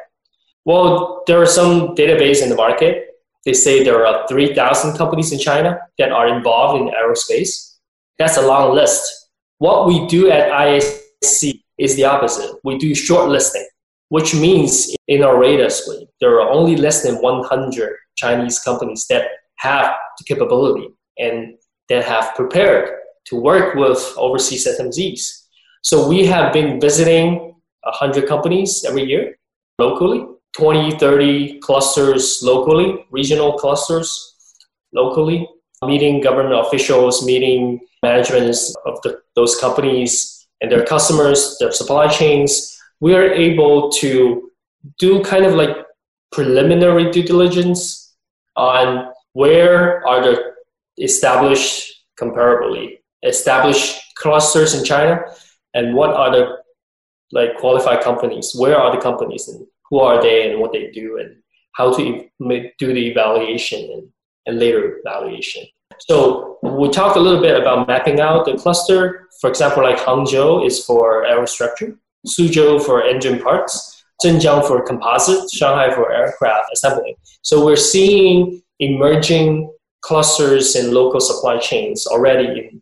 Well, 0.65 1.23
there 1.27 1.41
are 1.41 1.45
some 1.45 1.95
database 1.95 2.41
in 2.41 2.49
the 2.49 2.55
market 2.55 3.12
they 3.45 3.53
say 3.53 3.83
there 3.83 4.05
are 4.05 4.27
3,000 4.27 4.97
companies 4.97 5.31
in 5.31 5.39
China 5.39 5.79
that 5.97 6.11
are 6.11 6.27
involved 6.27 6.81
in 6.81 6.93
aerospace. 6.93 7.77
That's 8.17 8.37
a 8.37 8.47
long 8.47 8.73
list. 8.73 9.29
What 9.57 9.87
we 9.87 10.07
do 10.07 10.29
at 10.29 10.49
ISC 10.51 11.61
is 11.77 11.95
the 11.95 12.05
opposite. 12.05 12.55
We 12.63 12.77
do 12.77 12.91
shortlisting, 12.91 13.65
which 14.09 14.33
means 14.33 14.95
in 15.07 15.23
our 15.23 15.37
radar 15.37 15.69
screen, 15.69 16.07
there 16.19 16.39
are 16.41 16.49
only 16.49 16.75
less 16.75 17.03
than 17.03 17.15
100 17.21 17.95
Chinese 18.15 18.59
companies 18.59 19.07
that 19.07 19.27
have 19.57 19.93
the 20.17 20.23
capability 20.23 20.89
and 21.17 21.55
that 21.89 22.05
have 22.05 22.35
prepared 22.35 22.89
to 23.25 23.35
work 23.35 23.75
with 23.75 24.13
overseas 24.17 24.67
SMEs. 24.67 25.47
So 25.81 26.07
we 26.07 26.25
have 26.25 26.53
been 26.53 26.79
visiting 26.79 27.55
100 27.83 28.27
companies 28.27 28.85
every 28.87 29.03
year 29.03 29.37
locally 29.79 30.25
20, 30.53 30.97
30 30.97 31.59
clusters 31.59 32.41
locally, 32.43 33.05
regional 33.11 33.53
clusters 33.53 34.35
locally, 34.93 35.47
meeting 35.85 36.21
government 36.21 36.55
officials, 36.55 37.25
meeting 37.25 37.79
managements 38.01 38.75
of 38.85 39.01
the, 39.01 39.21
those 39.35 39.55
companies 39.59 40.47
and 40.61 40.71
their 40.71 40.85
customers, 40.85 41.57
their 41.59 41.71
supply 41.71 42.07
chains. 42.07 42.77
We 42.99 43.15
are 43.15 43.31
able 43.31 43.91
to 43.93 44.51
do 44.99 45.23
kind 45.23 45.45
of 45.45 45.53
like 45.53 45.75
preliminary 46.31 47.11
due 47.11 47.23
diligence 47.23 48.15
on 48.55 49.11
where 49.33 50.05
are 50.07 50.21
the 50.21 50.53
established 50.99 52.05
comparably 52.19 52.99
established 53.23 53.99
clusters 54.15 54.75
in 54.75 54.83
China 54.85 55.21
and 55.73 55.95
what 55.95 56.11
are 56.11 56.31
the 56.31 56.57
like 57.31 57.57
qualified 57.57 58.03
companies 58.03 58.53
where 58.55 58.77
are 58.77 58.95
the 58.95 59.01
companies 59.01 59.47
and 59.47 59.65
who 59.93 59.99
are 59.99 60.19
they 60.23 60.49
and 60.49 60.59
what 60.59 60.71
they 60.71 60.89
do 60.89 61.19
and 61.19 61.35
how 61.73 61.95
to 61.95 62.27
do 62.79 62.93
the 62.93 63.07
evaluation 63.11 63.79
and, 63.91 64.09
and 64.47 64.57
later 64.57 64.99
evaluation. 65.05 65.63
So 65.99 66.57
we 66.63 66.89
talked 66.89 67.15
a 67.15 67.19
little 67.19 67.39
bit 67.39 67.61
about 67.61 67.87
mapping 67.87 68.19
out 68.19 68.45
the 68.45 68.55
cluster. 68.57 69.27
For 69.39 69.51
example, 69.51 69.83
like 69.83 69.99
Hangzhou 69.99 70.65
is 70.65 70.83
for 70.83 71.25
aerostructure, 71.25 71.95
Suzhou 72.27 72.83
for 72.83 73.03
engine 73.03 73.39
parts, 73.39 74.03
Zhenjiang 74.23 74.67
for 74.67 74.83
composite, 74.83 75.47
Shanghai 75.53 75.93
for 75.93 76.11
aircraft 76.11 76.69
assembly. 76.73 77.15
So 77.43 77.63
we're 77.63 77.75
seeing 77.75 78.63
emerging 78.79 79.71
clusters 80.01 80.75
and 80.75 80.91
local 80.91 81.19
supply 81.19 81.59
chains 81.59 82.07
already 82.07 82.47
in, 82.47 82.81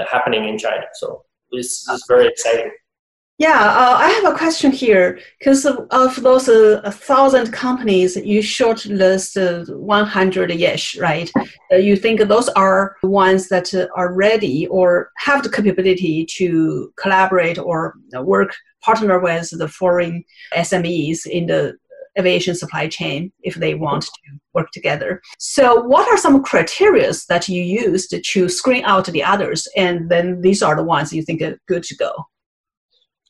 uh, 0.00 0.04
happening 0.08 0.48
in 0.48 0.58
China. 0.58 0.86
So 0.94 1.24
this 1.50 1.88
is 1.88 2.04
very 2.06 2.28
exciting. 2.28 2.70
Yeah, 3.38 3.58
uh, 3.58 3.96
I 3.96 4.10
have 4.10 4.32
a 4.32 4.36
question 4.36 4.70
here 4.70 5.18
because 5.38 5.64
of, 5.64 5.86
of, 5.90 6.22
those 6.22 6.48
uh, 6.48 6.80
thousand 6.92 7.50
companies, 7.50 8.14
you 8.14 8.40
shortlist 8.40 9.36
uh, 9.36 9.64
100-ish, 9.64 10.98
right? 10.98 11.30
You 11.70 11.96
think 11.96 12.20
those 12.20 12.48
are 12.50 12.96
ones 13.02 13.48
that 13.48 13.72
uh, 13.74 13.88
are 13.96 14.12
ready 14.14 14.66
or 14.68 15.10
have 15.16 15.42
the 15.42 15.50
capability 15.50 16.26
to 16.36 16.92
collaborate 16.96 17.58
or 17.58 17.94
work 18.12 18.54
partner 18.82 19.18
with 19.18 19.50
the 19.50 19.68
foreign 19.68 20.22
SMEs 20.54 21.26
in 21.26 21.46
the 21.46 21.76
aviation 22.18 22.54
supply 22.54 22.86
chain 22.86 23.32
if 23.42 23.54
they 23.54 23.74
want 23.74 24.02
to 24.04 24.38
work 24.52 24.70
together. 24.72 25.22
So, 25.38 25.82
what 25.82 26.06
are 26.08 26.18
some 26.18 26.42
criteria 26.42 27.10
that 27.28 27.48
you 27.48 27.62
used 27.62 28.14
to 28.22 28.48
screen 28.48 28.84
out 28.84 29.06
the 29.06 29.24
others, 29.24 29.66
and 29.76 30.10
then 30.10 30.42
these 30.42 30.62
are 30.62 30.76
the 30.76 30.84
ones 30.84 31.12
you 31.12 31.22
think 31.22 31.40
are 31.40 31.58
good 31.66 31.82
to 31.84 31.96
go? 31.96 32.12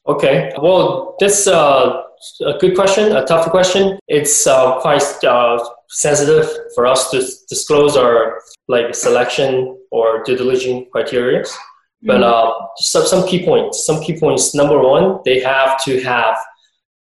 Okay, 0.07 0.53
well, 0.61 1.17
that's 1.21 1.47
uh, 1.47 2.03
a 2.45 2.59
good 2.59 2.75
question, 2.75 3.17
a 3.17 3.25
tough 3.25 3.51
question. 3.51 3.99
It's 4.09 4.47
uh, 4.47 4.81
quite 4.81 5.03
uh, 5.25 5.65
sensitive 5.89 6.49
for 6.75 6.87
us 6.87 7.11
to 7.13 7.19
disclose 7.49 7.97
our 7.97 8.41
like 8.69 8.95
selection 8.95 9.79
or 9.91 10.23
due 10.25 10.37
diligence 10.37 10.89
criteria. 10.91 11.45
But 12.03 12.21
mm-hmm. 12.21 12.25
uh, 12.25 12.67
some, 12.77 13.07
some 13.07 13.29
key 13.29 13.45
points. 13.45 13.87
Some 13.87 14.03
key 14.03 14.19
points. 14.19 14.55
Number 14.55 14.79
one, 14.81 15.21
they 15.25 15.41
have 15.41 15.83
to 15.85 16.03
have 16.03 16.37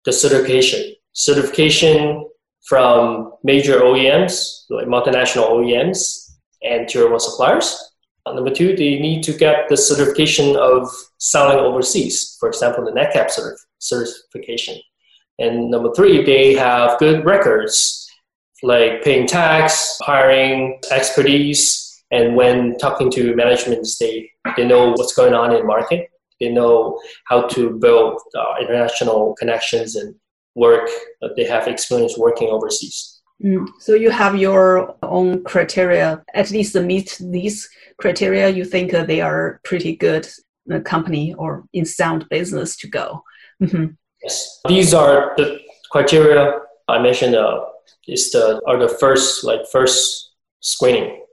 the 0.04 0.12
certification. 0.12 0.94
Certification 1.14 2.28
from 2.66 3.32
major 3.42 3.80
OEMs, 3.80 4.64
like 4.68 4.86
multinational 4.86 5.50
OEMs 5.50 6.32
and 6.62 6.88
tier 6.88 7.08
one 7.08 7.20
suppliers. 7.20 7.92
Uh, 8.26 8.32
number 8.32 8.50
two, 8.50 8.74
they 8.74 8.98
need 8.98 9.22
to 9.22 9.32
get 9.32 9.68
the 9.68 9.76
certification 9.76 10.56
of 10.56 10.88
selling 11.18 11.58
overseas, 11.58 12.36
for 12.40 12.48
example, 12.48 12.84
the 12.84 12.90
Nadcap 12.90 13.30
certif- 13.30 13.58
certification. 13.78 14.78
And 15.38 15.70
number 15.70 15.92
three, 15.94 16.24
they 16.24 16.54
have 16.54 16.98
good 16.98 17.24
records, 17.24 18.08
like 18.62 19.02
paying 19.02 19.26
tax, 19.26 19.98
hiring 20.00 20.80
expertise, 20.90 22.02
and 22.10 22.36
when 22.36 22.78
talking 22.78 23.10
to 23.10 23.34
management, 23.34 23.86
they, 23.98 24.30
they 24.56 24.66
know 24.66 24.92
what's 24.92 25.14
going 25.14 25.34
on 25.34 25.52
in 25.52 25.58
the 25.58 25.64
market. 25.64 26.08
They 26.40 26.48
know 26.48 27.00
how 27.26 27.46
to 27.48 27.70
build 27.70 28.20
uh, 28.34 28.54
international 28.60 29.34
connections 29.38 29.96
and 29.96 30.14
work. 30.54 30.88
Uh, 31.22 31.28
they 31.36 31.44
have 31.44 31.66
experience 31.66 32.16
working 32.16 32.48
overseas. 32.48 33.13
Mm. 33.44 33.68
So 33.78 33.94
you 33.94 34.10
have 34.10 34.36
your 34.36 34.96
own 35.02 35.44
criteria, 35.44 36.24
at 36.34 36.50
least 36.50 36.74
meet 36.74 37.18
these 37.20 37.68
criteria. 37.98 38.48
You 38.48 38.64
think 38.64 38.92
they 38.92 39.20
are 39.20 39.60
pretty 39.64 39.96
good 39.96 40.26
uh, 40.72 40.80
company 40.80 41.34
or 41.34 41.64
in 41.72 41.84
sound 41.84 42.26
business 42.30 42.76
to 42.78 42.88
go. 42.88 43.22
Mm-hmm. 43.62 43.86
Yes, 44.22 44.60
these 44.66 44.94
are 44.94 45.34
the 45.36 45.60
criteria 45.90 46.58
I 46.88 47.02
mentioned. 47.02 47.34
Uh, 47.34 47.66
is 48.06 48.30
the 48.32 48.60
are 48.66 48.78
the 48.78 48.88
first 48.88 49.44
like 49.44 49.60
first 49.70 50.32
screening 50.60 51.24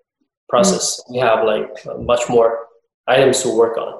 process. 0.49 0.99
Mm-hmm. 0.99 1.13
We 1.13 1.19
have 1.19 1.45
like 1.45 1.69
much 1.99 2.29
more 2.29 2.67
items 3.07 3.41
to 3.43 3.55
work 3.55 3.77
on. 3.77 3.99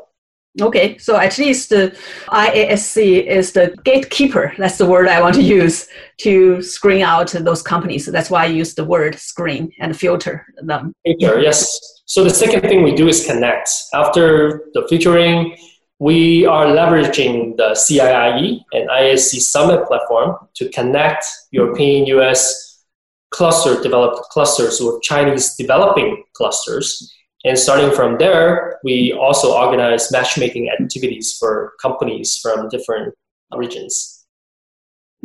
Okay, 0.60 0.98
so 0.98 1.16
at 1.16 1.38
least 1.38 1.70
the 1.70 1.96
IASC 2.28 3.26
is 3.26 3.54
the 3.54 3.74
gatekeeper. 3.86 4.54
That's 4.58 4.78
the 4.78 4.86
word 4.86 5.08
I 5.08 5.22
want 5.22 5.36
to 5.36 5.42
use 5.42 5.88
to 6.22 6.62
screen 6.62 7.04
out 7.04 7.30
those 7.30 7.62
companies. 7.62 8.06
That's 8.06 8.30
why 8.30 8.44
I 8.44 8.48
use 8.48 8.76
the 8.76 8.84
word 8.84 9.16
screen 9.16 9.72
and 9.80 9.98
filter 9.98 10.46
them. 10.58 10.94
Filter, 11.06 11.40
yes. 11.40 12.02
So 12.06 12.26
the 12.26 12.30
second 12.30 12.62
thing 12.62 12.84
we 12.84 12.94
do 12.94 13.08
is 13.08 13.26
connect. 13.26 13.70
After 13.94 14.66
the 14.74 14.86
filtering, 14.90 15.56
we 16.00 16.46
are 16.46 16.66
leveraging 16.66 17.56
the 17.56 17.70
CIIE 17.72 18.60
and 18.74 18.90
IASC 18.90 19.40
Summit 19.40 19.88
platform 19.88 20.36
to 20.56 20.68
connect 20.70 21.24
European 21.52 22.06
US 22.08 22.84
cluster 23.30 23.82
developed 23.82 24.30
clusters 24.32 24.82
with 24.82 25.02
Chinese 25.02 25.56
developing 25.56 26.24
clusters 26.34 27.14
and 27.44 27.58
starting 27.58 27.92
from 27.92 28.18
there, 28.18 28.80
we 28.84 29.14
also 29.14 29.58
organize 29.58 30.12
matchmaking 30.12 30.70
activities 30.70 31.36
for 31.40 31.74
companies 31.82 32.38
from 32.38 32.70
different 32.70 33.16
regions. 33.56 34.26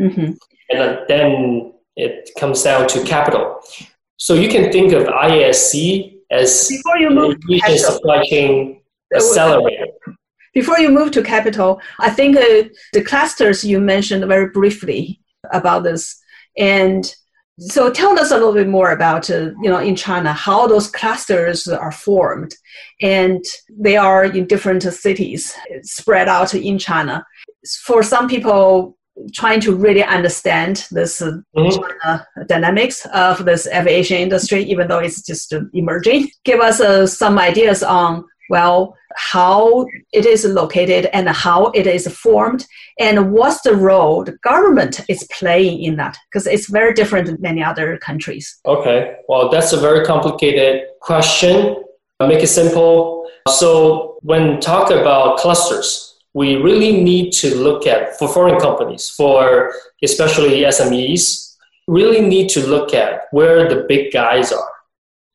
Mm-hmm. 0.00 0.32
And 0.70 0.98
then 1.08 1.72
it 1.96 2.30
comes 2.38 2.62
down 2.62 2.88
to 2.88 3.04
capital. 3.04 3.60
So 4.16 4.34
you 4.34 4.48
can 4.48 4.72
think 4.72 4.92
of 4.92 5.04
IASC 5.04 6.14
as 6.30 6.68
Before 6.68 6.98
you 6.98 7.10
move 7.10 7.36
supply 7.78 8.24
chain 8.24 8.80
accelerator. 9.14 9.86
Before 10.54 10.78
you 10.78 10.90
move 10.90 11.10
to 11.12 11.22
capital, 11.22 11.80
I 12.00 12.10
think 12.10 12.36
uh, 12.36 12.70
the 12.94 13.04
clusters 13.04 13.62
you 13.62 13.78
mentioned 13.78 14.24
very 14.24 14.48
briefly 14.48 15.20
about 15.52 15.84
this. 15.84 16.18
And 16.56 17.14
so 17.58 17.90
tell 17.90 18.18
us 18.18 18.30
a 18.30 18.34
little 18.34 18.52
bit 18.52 18.68
more 18.68 18.92
about, 18.92 19.30
uh, 19.30 19.50
you 19.62 19.70
know, 19.70 19.78
in 19.78 19.96
China, 19.96 20.32
how 20.32 20.66
those 20.66 20.90
clusters 20.90 21.66
are 21.66 21.92
formed. 21.92 22.54
And 23.00 23.42
they 23.70 23.96
are 23.96 24.24
in 24.24 24.46
different 24.46 24.82
cities 24.82 25.54
spread 25.82 26.28
out 26.28 26.54
in 26.54 26.78
China. 26.78 27.24
For 27.84 28.02
some 28.02 28.28
people, 28.28 28.96
trying 29.32 29.60
to 29.60 29.74
really 29.74 30.02
understand 30.02 30.86
this 30.90 31.22
uh, 31.22 31.38
mm-hmm. 31.56 32.42
dynamics 32.46 33.06
of 33.14 33.44
this 33.44 33.66
aviation 33.68 34.18
industry, 34.18 34.62
even 34.64 34.88
though 34.88 34.98
it's 34.98 35.22
just 35.22 35.52
uh, 35.52 35.62
emerging, 35.72 36.28
give 36.44 36.60
us 36.60 36.80
uh, 36.80 37.06
some 37.06 37.38
ideas 37.38 37.82
on 37.82 38.24
well 38.50 38.96
how 39.16 39.86
it 40.12 40.26
is 40.26 40.44
located 40.44 41.08
and 41.12 41.28
how 41.28 41.66
it 41.68 41.86
is 41.86 42.06
formed 42.08 42.66
and 42.98 43.32
what's 43.32 43.62
the 43.62 43.74
role 43.74 44.24
the 44.24 44.32
government 44.42 45.00
is 45.08 45.26
playing 45.32 45.82
in 45.82 45.96
that 45.96 46.16
because 46.30 46.46
it's 46.46 46.68
very 46.68 46.92
different 46.92 47.28
in 47.28 47.36
many 47.40 47.62
other 47.62 47.98
countries. 47.98 48.58
Okay 48.66 49.16
well 49.28 49.48
that's 49.48 49.72
a 49.72 49.80
very 49.80 50.04
complicated 50.04 50.82
question. 51.00 51.76
I'll 52.20 52.28
make 52.28 52.42
it 52.42 52.48
simple. 52.48 53.28
So 53.48 54.18
when 54.22 54.60
talk 54.60 54.90
about 54.90 55.38
clusters 55.38 56.16
we 56.36 56.56
really 56.56 57.02
need 57.02 57.32
to 57.32 57.56
look 57.56 57.86
at 57.86 58.18
for 58.18 58.28
foreign 58.28 58.60
companies 58.60 59.08
for 59.08 59.72
especially 60.02 60.60
smes 60.74 61.56
really 61.88 62.20
need 62.20 62.48
to 62.50 62.60
look 62.66 62.92
at 62.92 63.22
where 63.30 63.68
the 63.68 63.86
big 63.88 64.12
guys 64.12 64.52
are 64.52 64.75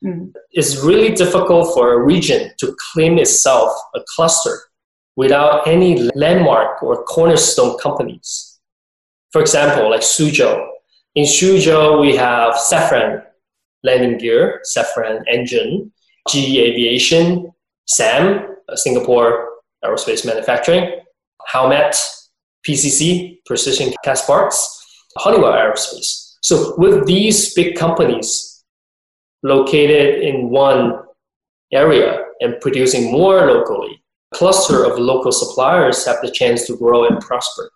Mm. 0.03 0.33
It's 0.51 0.77
really 0.83 1.13
difficult 1.13 1.73
for 1.73 1.93
a 1.93 2.03
region 2.03 2.51
to 2.59 2.75
claim 2.91 3.17
itself 3.19 3.71
a 3.95 3.99
cluster 4.15 4.57
without 5.15 5.67
any 5.67 6.09
landmark 6.15 6.81
or 6.81 7.03
cornerstone 7.03 7.77
companies. 7.77 8.59
For 9.31 9.41
example, 9.41 9.89
like 9.89 10.01
Suzhou. 10.01 10.67
In 11.15 11.25
Suzhou, 11.25 12.01
we 12.01 12.15
have 12.15 12.53
Safran 12.55 13.23
Landing 13.83 14.17
Gear, 14.17 14.61
Safran 14.75 15.21
Engine, 15.27 15.91
GE 16.29 16.57
Aviation, 16.57 17.51
SAM, 17.85 18.55
Singapore 18.75 19.49
Aerospace 19.83 20.25
Manufacturing, 20.25 21.01
Howmet, 21.53 21.95
PCC, 22.67 23.39
Precision 23.45 23.93
Cast 24.03 24.27
Parts, 24.27 24.57
Honeywell 25.17 25.53
Aerospace. 25.53 26.35
So 26.41 26.75
with 26.77 27.05
these 27.05 27.53
big 27.53 27.75
companies 27.75 28.50
located 29.43 30.23
in 30.23 30.49
one 30.49 31.03
area 31.71 32.25
and 32.41 32.59
producing 32.61 33.11
more 33.11 33.47
locally, 33.47 34.01
cluster 34.33 34.83
of 34.83 34.99
local 34.99 35.31
suppliers 35.31 36.05
have 36.05 36.17
the 36.21 36.31
chance 36.31 36.65
to 36.67 36.77
grow 36.77 37.05
and 37.05 37.19
prosper. 37.21 37.69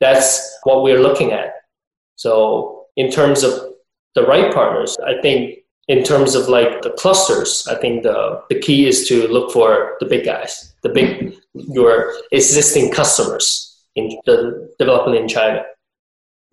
That's 0.00 0.58
what 0.64 0.82
we're 0.82 1.00
looking 1.00 1.32
at. 1.32 1.52
So 2.16 2.86
in 2.96 3.10
terms 3.10 3.42
of 3.42 3.52
the 4.14 4.22
right 4.22 4.52
partners, 4.52 4.96
I 5.06 5.20
think 5.20 5.60
in 5.88 6.04
terms 6.04 6.34
of 6.34 6.48
like 6.48 6.82
the 6.82 6.90
clusters, 6.90 7.66
I 7.68 7.74
think 7.76 8.02
the, 8.02 8.42
the 8.48 8.58
key 8.58 8.86
is 8.86 9.08
to 9.08 9.26
look 9.28 9.52
for 9.52 9.96
the 10.00 10.06
big 10.06 10.24
guys, 10.24 10.74
the 10.82 10.88
big 10.88 11.34
your 11.54 12.14
existing 12.30 12.92
customers 12.92 13.84
in 13.96 14.18
the 14.24 14.72
development 14.78 15.18
in 15.18 15.28
China. 15.28 15.64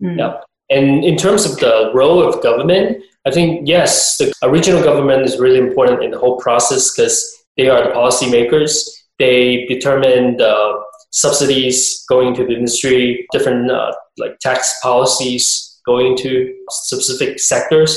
Mm. 0.02 0.18
Yeah. 0.18 0.40
And 0.70 1.04
in 1.04 1.16
terms 1.16 1.46
of 1.46 1.58
the 1.58 1.90
role 1.94 2.22
of 2.22 2.42
government, 2.42 3.02
I 3.28 3.30
think 3.30 3.68
yes, 3.68 4.16
the 4.16 4.32
regional 4.48 4.82
government 4.82 5.22
is 5.22 5.38
really 5.38 5.58
important 5.58 6.02
in 6.02 6.12
the 6.12 6.18
whole 6.18 6.38
process 6.38 6.90
because 6.90 7.44
they 7.58 7.68
are 7.68 7.84
the 7.84 7.90
policymakers. 7.90 8.88
They 9.18 9.66
determine 9.66 10.38
the 10.38 10.80
subsidies 11.10 12.06
going 12.08 12.34
to 12.36 12.46
the 12.46 12.54
industry, 12.54 13.26
different 13.30 13.70
uh, 13.70 13.92
like 14.16 14.38
tax 14.40 14.74
policies 14.82 15.78
going 15.84 16.16
to 16.18 16.54
specific 16.70 17.38
sectors, 17.38 17.92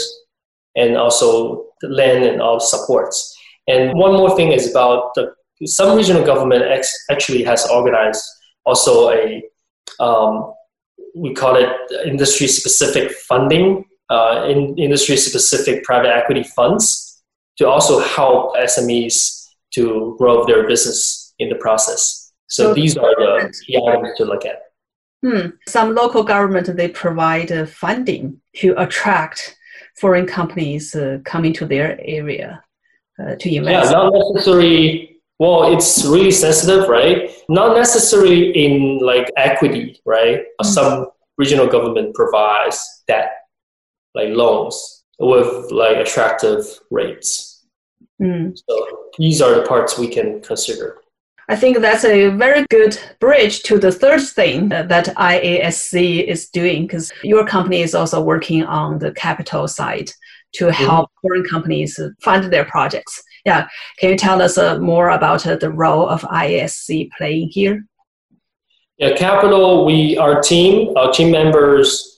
and 0.75 0.97
also 0.97 1.65
land 1.81 2.25
and 2.25 2.41
all 2.41 2.59
supports. 2.59 3.33
And 3.69 3.93
one 3.93 4.11
more 4.11 4.35
thing 4.35 4.51
is 4.51 4.69
about 4.69 5.13
the 5.15 5.33
some 5.65 5.95
regional 5.95 6.25
government 6.25 6.65
ex- 6.65 7.05
actually 7.09 7.43
has 7.43 7.65
organized 7.69 8.23
also 8.65 9.11
a 9.11 9.41
um, 10.01 10.53
we 11.15 11.33
call 11.33 11.55
it 11.55 11.69
industry 12.05 12.47
specific 12.47 13.11
funding, 13.29 13.85
uh, 14.11 14.45
in 14.47 14.77
industry 14.77 15.15
specific 15.15 15.83
private 15.83 16.09
equity 16.15 16.43
funds 16.43 17.23
to 17.57 17.67
also 17.67 17.99
help 17.99 18.55
SMEs 18.57 19.47
to 19.73 20.15
grow 20.17 20.45
their 20.45 20.67
business 20.67 21.33
in 21.39 21.49
the 21.49 21.55
process. 21.55 22.33
So, 22.47 22.63
so 22.63 22.73
these 22.73 22.97
are 22.97 23.15
the 23.15 23.53
key 23.65 23.77
items 23.77 24.09
to 24.17 24.25
look 24.25 24.45
at. 24.45 24.63
Hmm. 25.23 25.51
Some 25.67 25.95
local 25.95 26.23
government 26.23 26.75
they 26.75 26.89
provide 26.89 27.51
uh, 27.51 27.65
funding 27.65 28.41
to 28.57 28.73
attract 28.77 29.57
foreign 29.99 30.25
companies 30.25 30.93
uh, 30.95 31.19
coming 31.23 31.53
to 31.53 31.65
their 31.65 31.99
area 32.03 32.63
uh, 33.21 33.35
to 33.35 33.55
invest. 33.55 33.91
Yeah, 33.91 33.97
not 33.97 34.13
necessarily 34.13 35.11
well, 35.41 35.73
it's 35.73 36.05
really 36.05 36.29
sensitive, 36.29 36.87
right? 36.87 37.31
Not 37.49 37.75
necessarily 37.75 38.51
in 38.51 38.99
like 38.99 39.27
equity, 39.37 39.99
right? 40.05 40.41
Mm-hmm. 40.41 40.67
Some 40.67 41.07
regional 41.37 41.65
government 41.65 42.13
provides 42.13 42.77
that 43.07 43.40
like 44.15 44.29
loans 44.29 45.03
with 45.19 45.71
like 45.71 45.97
attractive 45.97 46.65
rates. 46.89 47.65
Mm. 48.21 48.57
So 48.69 49.09
these 49.17 49.41
are 49.41 49.55
the 49.55 49.63
parts 49.63 49.97
we 49.97 50.07
can 50.07 50.41
consider. 50.41 50.97
I 51.49 51.55
think 51.55 51.79
that's 51.79 52.05
a 52.05 52.29
very 52.29 52.65
good 52.69 52.97
bridge 53.19 53.63
to 53.63 53.77
the 53.77 53.91
third 53.91 54.21
thing 54.21 54.69
that 54.69 55.07
IASC 55.17 56.23
is 56.23 56.49
doing 56.49 56.83
because 56.83 57.11
your 57.23 57.45
company 57.45 57.81
is 57.81 57.93
also 57.93 58.21
working 58.21 58.63
on 58.63 58.99
the 58.99 59.11
capital 59.11 59.67
side 59.67 60.11
to 60.53 60.65
mm-hmm. 60.65 60.85
help 60.85 61.09
mm-hmm. 61.09 61.27
foreign 61.27 61.43
companies 61.43 61.99
fund 62.21 62.53
their 62.53 62.65
projects. 62.65 63.21
Yeah, 63.45 63.67
can 63.99 64.11
you 64.11 64.17
tell 64.17 64.41
us 64.41 64.57
uh, 64.57 64.79
more 64.79 65.09
about 65.09 65.45
uh, 65.45 65.55
the 65.55 65.71
role 65.71 66.07
of 66.07 66.21
IASC 66.21 67.09
playing 67.17 67.49
here? 67.49 67.85
Yeah, 68.97 69.15
capital. 69.15 69.83
We 69.83 70.17
our 70.17 70.41
team, 70.41 70.95
our 70.95 71.11
team 71.11 71.31
members 71.31 72.10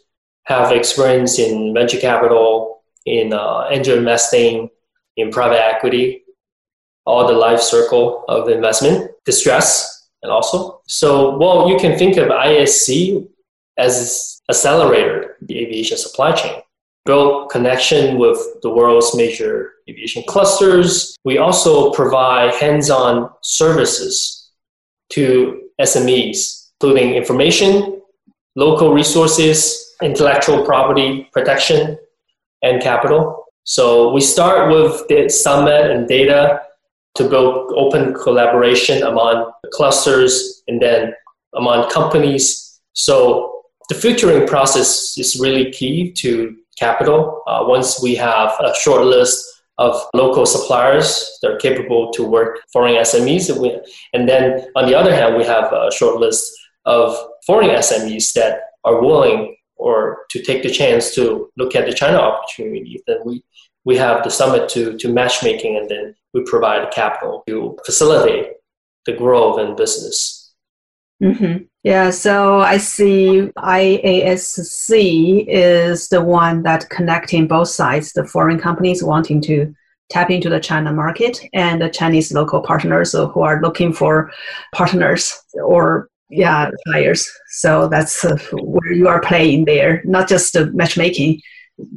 have 0.45 0.71
experience 0.71 1.39
in 1.39 1.73
venture 1.73 1.99
capital, 1.99 2.83
in 3.05 3.33
uh, 3.33 3.67
angel 3.69 3.97
investing, 3.97 4.69
in 5.17 5.31
private 5.31 5.61
equity, 5.61 6.23
all 7.05 7.27
the 7.27 7.33
life 7.33 7.61
circle 7.61 8.25
of 8.27 8.49
investment, 8.49 9.11
distress, 9.25 10.09
and 10.21 10.31
also. 10.31 10.81
So, 10.87 11.37
well, 11.37 11.69
you 11.69 11.77
can 11.77 11.97
think 11.97 12.17
of 12.17 12.29
ISC 12.29 13.27
as 13.77 14.41
accelerator 14.49 15.37
the 15.41 15.57
aviation 15.59 15.97
supply 15.97 16.31
chain 16.31 16.61
build 17.05 17.49
connection 17.49 18.17
with 18.17 18.37
the 18.61 18.69
world's 18.69 19.15
major 19.15 19.73
aviation 19.89 20.23
clusters. 20.27 21.15
We 21.25 21.37
also 21.37 21.91
provide 21.91 22.53
hands-on 22.55 23.29
services 23.41 24.51
to 25.09 25.63
SMEs, 25.81 26.69
including 26.79 27.15
information, 27.15 28.01
local 28.55 28.93
resources, 28.93 29.82
intellectual 30.03 30.65
property 30.65 31.29
protection, 31.31 31.97
and 32.63 32.81
capital. 32.81 33.45
So 33.65 34.11
we 34.11 34.21
start 34.21 34.71
with 34.71 35.07
the 35.07 35.29
summit 35.29 35.91
and 35.91 36.07
data 36.07 36.61
to 37.15 37.29
build 37.29 37.71
open 37.75 38.13
collaboration 38.13 39.03
among 39.03 39.51
clusters 39.71 40.63
and 40.67 40.81
then 40.81 41.13
among 41.55 41.89
companies. 41.91 42.79
So 42.93 43.61
the 43.89 43.95
filtering 43.95 44.47
process 44.47 45.17
is 45.17 45.39
really 45.39 45.71
key 45.71 46.11
to 46.13 46.55
capital. 46.79 47.43
Uh, 47.45 47.65
once 47.67 48.01
we 48.01 48.15
have 48.15 48.51
a 48.59 48.73
short 48.75 49.05
list 49.05 49.45
of 49.77 50.01
local 50.13 50.45
suppliers 50.45 51.37
that 51.41 51.51
are 51.51 51.57
capable 51.57 52.11
to 52.11 52.23
work 52.23 52.59
foreign 52.71 52.95
SMEs, 52.95 53.49
and, 53.49 53.61
we, 53.61 53.79
and 54.13 54.27
then 54.27 54.67
on 54.75 54.87
the 54.87 54.95
other 54.95 55.13
hand, 55.13 55.35
we 55.35 55.43
have 55.43 55.71
a 55.71 55.91
short 55.91 56.19
list 56.19 56.51
of 56.85 57.15
foreign 57.45 57.69
SMEs 57.69 58.33
that 58.33 58.61
are 58.83 59.01
willing 59.01 59.55
or 59.83 60.25
to 60.29 60.41
take 60.41 60.63
the 60.63 60.69
chance 60.69 61.13
to 61.15 61.49
look 61.57 61.75
at 61.75 61.85
the 61.85 61.93
China 61.93 62.17
opportunity. 62.17 63.01
Then 63.05 63.19
we 63.25 63.43
we 63.85 63.97
have 63.97 64.23
the 64.23 64.31
summit 64.31 64.69
to 64.69 64.97
to 64.97 65.13
matchmaking, 65.13 65.77
and 65.77 65.89
then 65.89 66.15
we 66.33 66.43
provide 66.45 66.91
capital 66.91 67.43
to 67.47 67.77
facilitate 67.85 68.53
the 69.05 69.13
growth 69.13 69.59
and 69.59 69.75
business. 69.75 70.53
Mm-hmm. 71.21 71.63
Yeah, 71.83 72.09
so 72.11 72.59
I 72.59 72.77
see 72.77 73.51
IASC 73.57 75.45
is 75.47 76.07
the 76.07 76.21
one 76.21 76.63
that 76.63 76.89
connecting 76.89 77.47
both 77.47 77.67
sides, 77.67 78.13
the 78.13 78.25
foreign 78.25 78.59
companies 78.59 79.03
wanting 79.03 79.41
to 79.41 79.73
tap 80.09 80.29
into 80.29 80.49
the 80.49 80.59
China 80.59 80.93
market 80.93 81.39
and 81.53 81.81
the 81.81 81.89
Chinese 81.89 82.33
local 82.33 82.61
partners 82.61 83.11
who 83.13 83.41
are 83.41 83.61
looking 83.61 83.91
for 83.93 84.31
partners 84.73 85.33
or 85.55 86.09
yeah, 86.29 86.69
players 86.87 87.29
So 87.49 87.87
that's 87.87 88.25
uh, 88.25 88.37
where 88.53 88.93
you 88.93 89.07
are 89.07 89.21
playing 89.21 89.65
there, 89.65 90.01
not 90.05 90.27
just 90.27 90.53
the 90.53 90.71
matchmaking, 90.73 91.41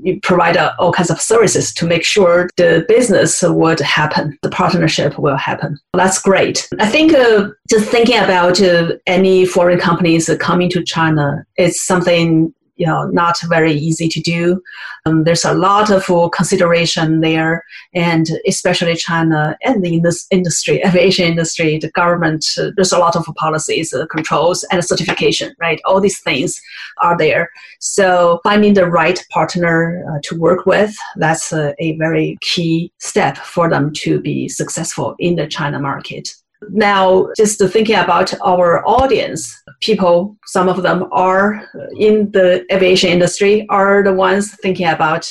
you 0.03 0.19
provide 0.23 0.57
uh, 0.57 0.73
all 0.79 0.93
kinds 0.93 1.11
of 1.11 1.21
services 1.21 1.73
to 1.75 1.87
make 1.87 2.05
sure 2.05 2.49
the 2.57 2.85
business 2.89 3.43
would 3.43 3.81
happen, 3.81 4.39
the 4.43 4.49
partnership 4.49 5.19
will 5.19 5.37
happen. 5.37 5.79
That's 5.95 6.19
great. 6.19 6.69
I 6.79 6.89
think 6.89 7.13
uh, 7.13 7.49
just 7.69 7.89
thinking 7.91 8.19
about 8.19 8.61
uh, 8.61 8.93
any 9.07 9.45
foreign 9.45 9.79
companies 9.79 10.31
coming 10.41 10.71
to 10.71 10.83
China, 10.83 11.45
it's 11.57 11.85
something 11.85 12.55
you 12.77 12.87
know 12.87 13.07
not 13.09 13.37
very 13.49 13.73
easy 13.73 14.09
to 14.09 14.21
do. 14.21 14.63
Um, 15.05 15.25
there's 15.25 15.45
a 15.45 15.55
lot 15.55 15.91
of 15.91 16.07
consideration 16.33 17.21
there, 17.21 17.65
and 17.95 18.27
especially 18.47 18.97
China 18.97 19.57
and 19.63 19.85
the 19.85 19.95
industry, 20.31 20.83
aviation 20.87 21.25
industry, 21.25 21.79
the 21.79 21.91
government. 21.91 22.45
Uh, 22.59 22.71
there's 22.77 22.93
a 22.93 22.99
lot 22.99 23.17
of 23.17 23.25
policies, 23.37 23.93
uh, 23.93 24.07
controls, 24.07 24.65
and 24.71 24.85
certification. 24.85 25.55
Right, 25.61 25.81
all 25.85 26.01
these 26.01 26.21
things 26.21 26.61
are 27.03 27.17
there. 27.17 27.51
So 27.81 28.41
finding 28.43 28.75
the 28.75 28.87
right 28.87 29.23
partner 29.31 30.05
uh, 30.11 30.21
to 30.25 30.39
work 30.39 30.67
with 30.67 30.97
that's 31.17 31.53
uh, 31.53 31.73
a 31.79 31.97
very 31.97 32.39
key 32.41 32.93
step 32.99 33.37
for 33.39 33.69
them 33.69 33.93
to 33.95 34.21
be 34.21 34.49
successful 34.49 35.15
in 35.19 35.37
the 35.37 35.47
China 35.47 35.79
market. 35.79 36.29
Now, 36.71 37.29
just 37.37 37.63
thinking 37.73 37.97
about 37.97 38.33
our 38.41 38.87
audience, 38.87 39.55
people, 39.81 40.37
some 40.47 40.69
of 40.69 40.83
them 40.83 41.07
are 41.13 41.69
in 41.99 42.31
the 42.33 42.65
aviation 42.73 43.11
industry, 43.11 43.67
are 43.71 44.03
the 44.03 44.13
ones 44.13 44.55
thinking 44.63 44.87
about 44.87 45.29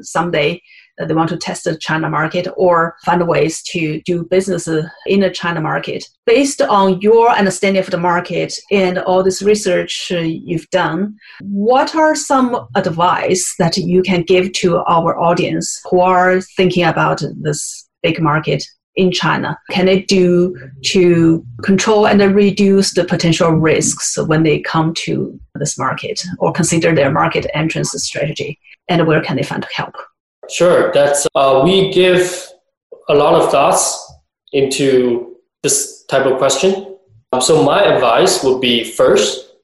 someday 0.00 0.60
that 0.98 1.08
they 1.08 1.14
want 1.14 1.28
to 1.28 1.36
test 1.36 1.64
the 1.64 1.76
China 1.76 2.08
market 2.08 2.46
or 2.56 2.94
find 3.04 3.26
ways 3.26 3.62
to 3.62 4.00
do 4.02 4.24
business 4.24 4.68
in 4.68 5.20
the 5.20 5.30
China 5.30 5.60
market. 5.60 6.04
Based 6.24 6.62
on 6.62 7.00
your 7.00 7.30
understanding 7.30 7.82
of 7.82 7.90
the 7.90 7.98
market 7.98 8.54
and 8.70 8.98
all 8.98 9.22
this 9.22 9.42
research 9.42 10.10
you've 10.10 10.70
done, 10.70 11.16
what 11.42 11.94
are 11.96 12.14
some 12.14 12.68
advice 12.76 13.54
that 13.58 13.76
you 13.76 14.02
can 14.02 14.22
give 14.22 14.52
to 14.52 14.78
our 14.86 15.18
audience 15.18 15.80
who 15.90 16.00
are 16.00 16.40
thinking 16.40 16.84
about 16.84 17.22
this 17.40 17.88
big 18.02 18.20
market 18.20 18.64
in 18.96 19.10
China 19.10 19.58
can 19.70 19.86
they 19.86 20.02
do 20.02 20.56
to 20.84 21.44
control 21.62 22.06
and 22.06 22.20
reduce 22.34 22.94
the 22.94 23.04
potential 23.04 23.50
risks 23.50 24.16
when 24.26 24.42
they 24.42 24.60
come 24.60 24.94
to 24.94 25.38
this 25.54 25.78
market 25.78 26.22
or 26.38 26.52
consider 26.52 26.94
their 26.94 27.10
market 27.10 27.46
entrance 27.54 27.90
strategy? 27.90 28.58
And 28.88 29.06
where 29.06 29.22
can 29.22 29.36
they 29.36 29.42
find 29.42 29.66
help? 29.74 29.94
Sure. 30.50 30.92
That's 30.92 31.26
uh, 31.34 31.62
we 31.64 31.92
give 31.92 32.48
a 33.08 33.14
lot 33.14 33.34
of 33.34 33.50
thoughts 33.50 34.12
into 34.52 35.36
this 35.62 36.04
type 36.04 36.26
of 36.26 36.38
question. 36.38 36.96
So 37.40 37.64
my 37.64 37.82
advice 37.82 38.44
would 38.44 38.60
be 38.60 38.84
first, 38.84 39.54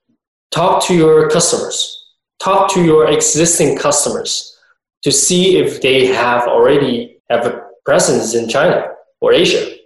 talk 0.51 0.85
to 0.87 0.95
your 0.95 1.31
customers. 1.31 1.97
Talk 2.41 2.73
to 2.73 2.83
your 2.83 3.11
existing 3.11 3.77
customers 3.77 4.57
to 5.03 5.13
see 5.13 5.59
if 5.59 5.81
they 5.83 6.07
have 6.07 6.49
already 6.49 7.21
have 7.29 7.47
a 7.47 7.63
presence 7.85 8.35
in 8.35 8.49
China 8.49 8.89
or 9.21 9.33
Asia, 9.33 9.77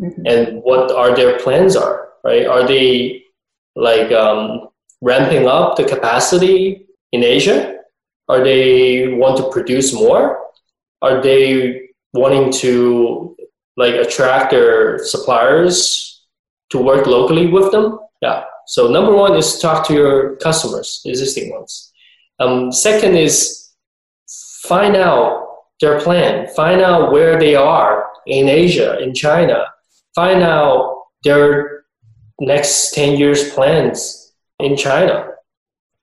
mm-hmm. 0.00 0.26
and 0.26 0.62
what 0.62 0.90
are 0.90 1.14
their 1.14 1.38
plans 1.38 1.76
are. 1.76 2.08
Right? 2.24 2.46
Are 2.46 2.66
they 2.66 3.22
like 3.76 4.10
um, 4.12 4.68
ramping 5.00 5.46
up 5.46 5.76
the 5.76 5.84
capacity 5.84 6.86
in 7.12 7.22
Asia? 7.24 7.76
Are 8.28 8.42
they 8.42 9.08
want 9.08 9.38
to 9.38 9.50
produce 9.50 9.92
more? 9.92 10.38
Are 11.00 11.22
they 11.22 11.88
wanting 12.12 12.52
to 12.60 13.36
like 13.76 13.94
attract 13.94 14.50
their 14.50 14.98
suppliers 14.98 16.26
to 16.70 16.78
work 16.78 17.06
locally 17.06 17.46
with 17.46 17.72
them? 17.72 17.98
Yeah. 18.20 18.44
So 18.66 18.88
number 18.88 19.14
one 19.14 19.36
is 19.36 19.58
talk 19.58 19.86
to 19.86 19.94
your 19.94 20.36
customers, 20.36 21.00
existing 21.06 21.52
ones. 21.52 21.92
Um, 22.38 22.70
second 22.70 23.16
is 23.16 23.70
find 24.64 24.96
out 24.96 25.46
their 25.80 26.00
plan. 26.00 26.48
Find 26.54 26.82
out 26.82 27.12
where 27.12 27.38
they 27.38 27.54
are 27.54 28.07
in 28.28 28.48
Asia, 28.48 28.98
in 29.02 29.14
China. 29.14 29.64
Find 30.14 30.42
out 30.42 31.06
their 31.24 31.84
next 32.40 32.94
10 32.94 33.18
years 33.18 33.52
plans 33.52 34.32
in 34.60 34.76
China. 34.76 35.30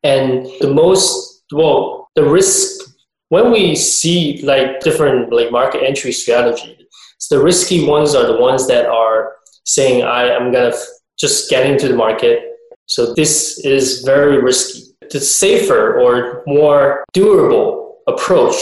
And 0.03 0.47
the 0.59 0.73
most, 0.73 1.43
well, 1.51 2.09
the 2.15 2.23
risk, 2.23 2.89
when 3.29 3.51
we 3.51 3.75
see 3.75 4.41
like 4.43 4.79
different 4.81 5.31
like 5.31 5.51
market 5.51 5.83
entry 5.83 6.11
strategy, 6.11 6.87
the 7.29 7.41
risky 7.41 7.85
ones 7.87 8.13
are 8.13 8.27
the 8.27 8.37
ones 8.37 8.67
that 8.67 8.85
are 8.85 9.35
saying, 9.63 10.03
I 10.03 10.29
am 10.29 10.51
going 10.51 10.71
to 10.71 10.77
f- 10.77 10.85
just 11.17 11.49
get 11.49 11.65
into 11.65 11.87
the 11.87 11.95
market. 11.95 12.43
So 12.85 13.13
this 13.15 13.59
is 13.65 14.03
very 14.03 14.41
risky. 14.41 14.95
The 15.09 15.19
safer 15.19 15.99
or 15.99 16.43
more 16.45 17.03
durable 17.13 17.97
approach 18.07 18.55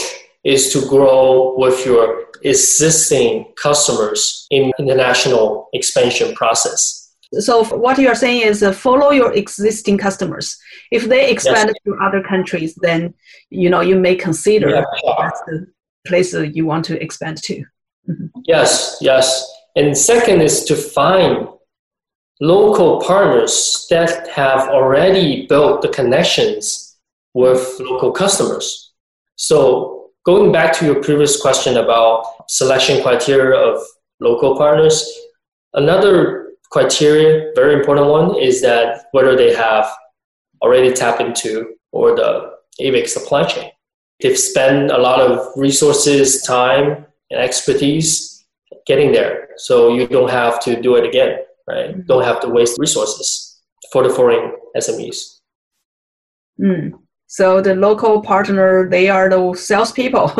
is 0.44 0.72
to 0.72 0.86
grow 0.88 1.54
with 1.58 1.84
your 1.84 2.23
existing 2.44 3.46
customers 3.56 4.46
in 4.50 4.72
international 4.78 5.68
expansion 5.72 6.34
process. 6.34 7.00
So 7.40 7.64
what 7.64 7.98
you 7.98 8.08
are 8.08 8.14
saying 8.14 8.42
is 8.42 8.62
uh, 8.62 8.72
follow 8.72 9.10
your 9.10 9.32
existing 9.32 9.98
customers. 9.98 10.56
If 10.92 11.06
they 11.06 11.30
expand 11.30 11.70
yes. 11.70 11.76
to 11.86 12.04
other 12.04 12.22
countries, 12.22 12.74
then 12.76 13.14
you 13.50 13.68
know 13.70 13.80
you 13.80 13.98
may 13.98 14.14
consider 14.14 14.68
yeah. 14.68 14.84
that's 15.18 15.40
the 15.46 15.66
place 16.06 16.32
you 16.32 16.66
want 16.66 16.84
to 16.84 17.02
expand 17.02 17.38
to. 17.42 17.64
Mm-hmm. 18.08 18.26
Yes, 18.44 18.98
yes. 19.00 19.50
And 19.74 19.96
second 19.96 20.42
is 20.42 20.64
to 20.64 20.76
find 20.76 21.48
local 22.40 23.00
partners 23.00 23.86
that 23.90 24.28
have 24.28 24.68
already 24.68 25.46
built 25.46 25.82
the 25.82 25.88
connections 25.88 26.96
with 27.32 27.80
local 27.80 28.12
customers. 28.12 28.92
So 29.36 29.93
going 30.24 30.52
back 30.52 30.72
to 30.74 30.86
your 30.86 31.02
previous 31.02 31.40
question 31.40 31.76
about 31.76 32.24
selection 32.48 33.02
criteria 33.02 33.58
of 33.58 33.82
local 34.20 34.56
partners, 34.56 35.08
another 35.74 36.52
criteria, 36.70 37.52
very 37.54 37.74
important 37.74 38.08
one, 38.08 38.36
is 38.36 38.60
that 38.62 39.06
whether 39.12 39.36
they 39.36 39.54
have 39.54 39.86
already 40.62 40.92
tapped 40.92 41.20
into 41.20 41.74
or 41.92 42.16
the 42.16 42.54
AVIC 42.80 43.08
supply 43.08 43.44
chain. 43.44 43.70
They've 44.20 44.38
spent 44.38 44.90
a 44.90 44.98
lot 44.98 45.20
of 45.20 45.46
resources, 45.56 46.42
time, 46.42 47.06
and 47.30 47.40
expertise 47.40 48.44
getting 48.86 49.12
there. 49.12 49.48
So 49.56 49.94
you 49.94 50.06
don't 50.06 50.30
have 50.30 50.60
to 50.64 50.80
do 50.80 50.96
it 50.96 51.04
again, 51.04 51.38
right? 51.68 51.90
Mm-hmm. 51.90 52.06
Don't 52.06 52.24
have 52.24 52.40
to 52.40 52.48
waste 52.48 52.78
resources 52.78 53.60
for 53.92 54.02
the 54.02 54.10
foreign 54.10 54.52
SMEs. 54.76 55.40
Mm. 56.60 56.92
So 57.34 57.60
the 57.60 57.74
local 57.74 58.20
partner, 58.20 58.88
they 58.88 59.08
are 59.08 59.28
the 59.28 59.54
salespeople. 59.54 60.28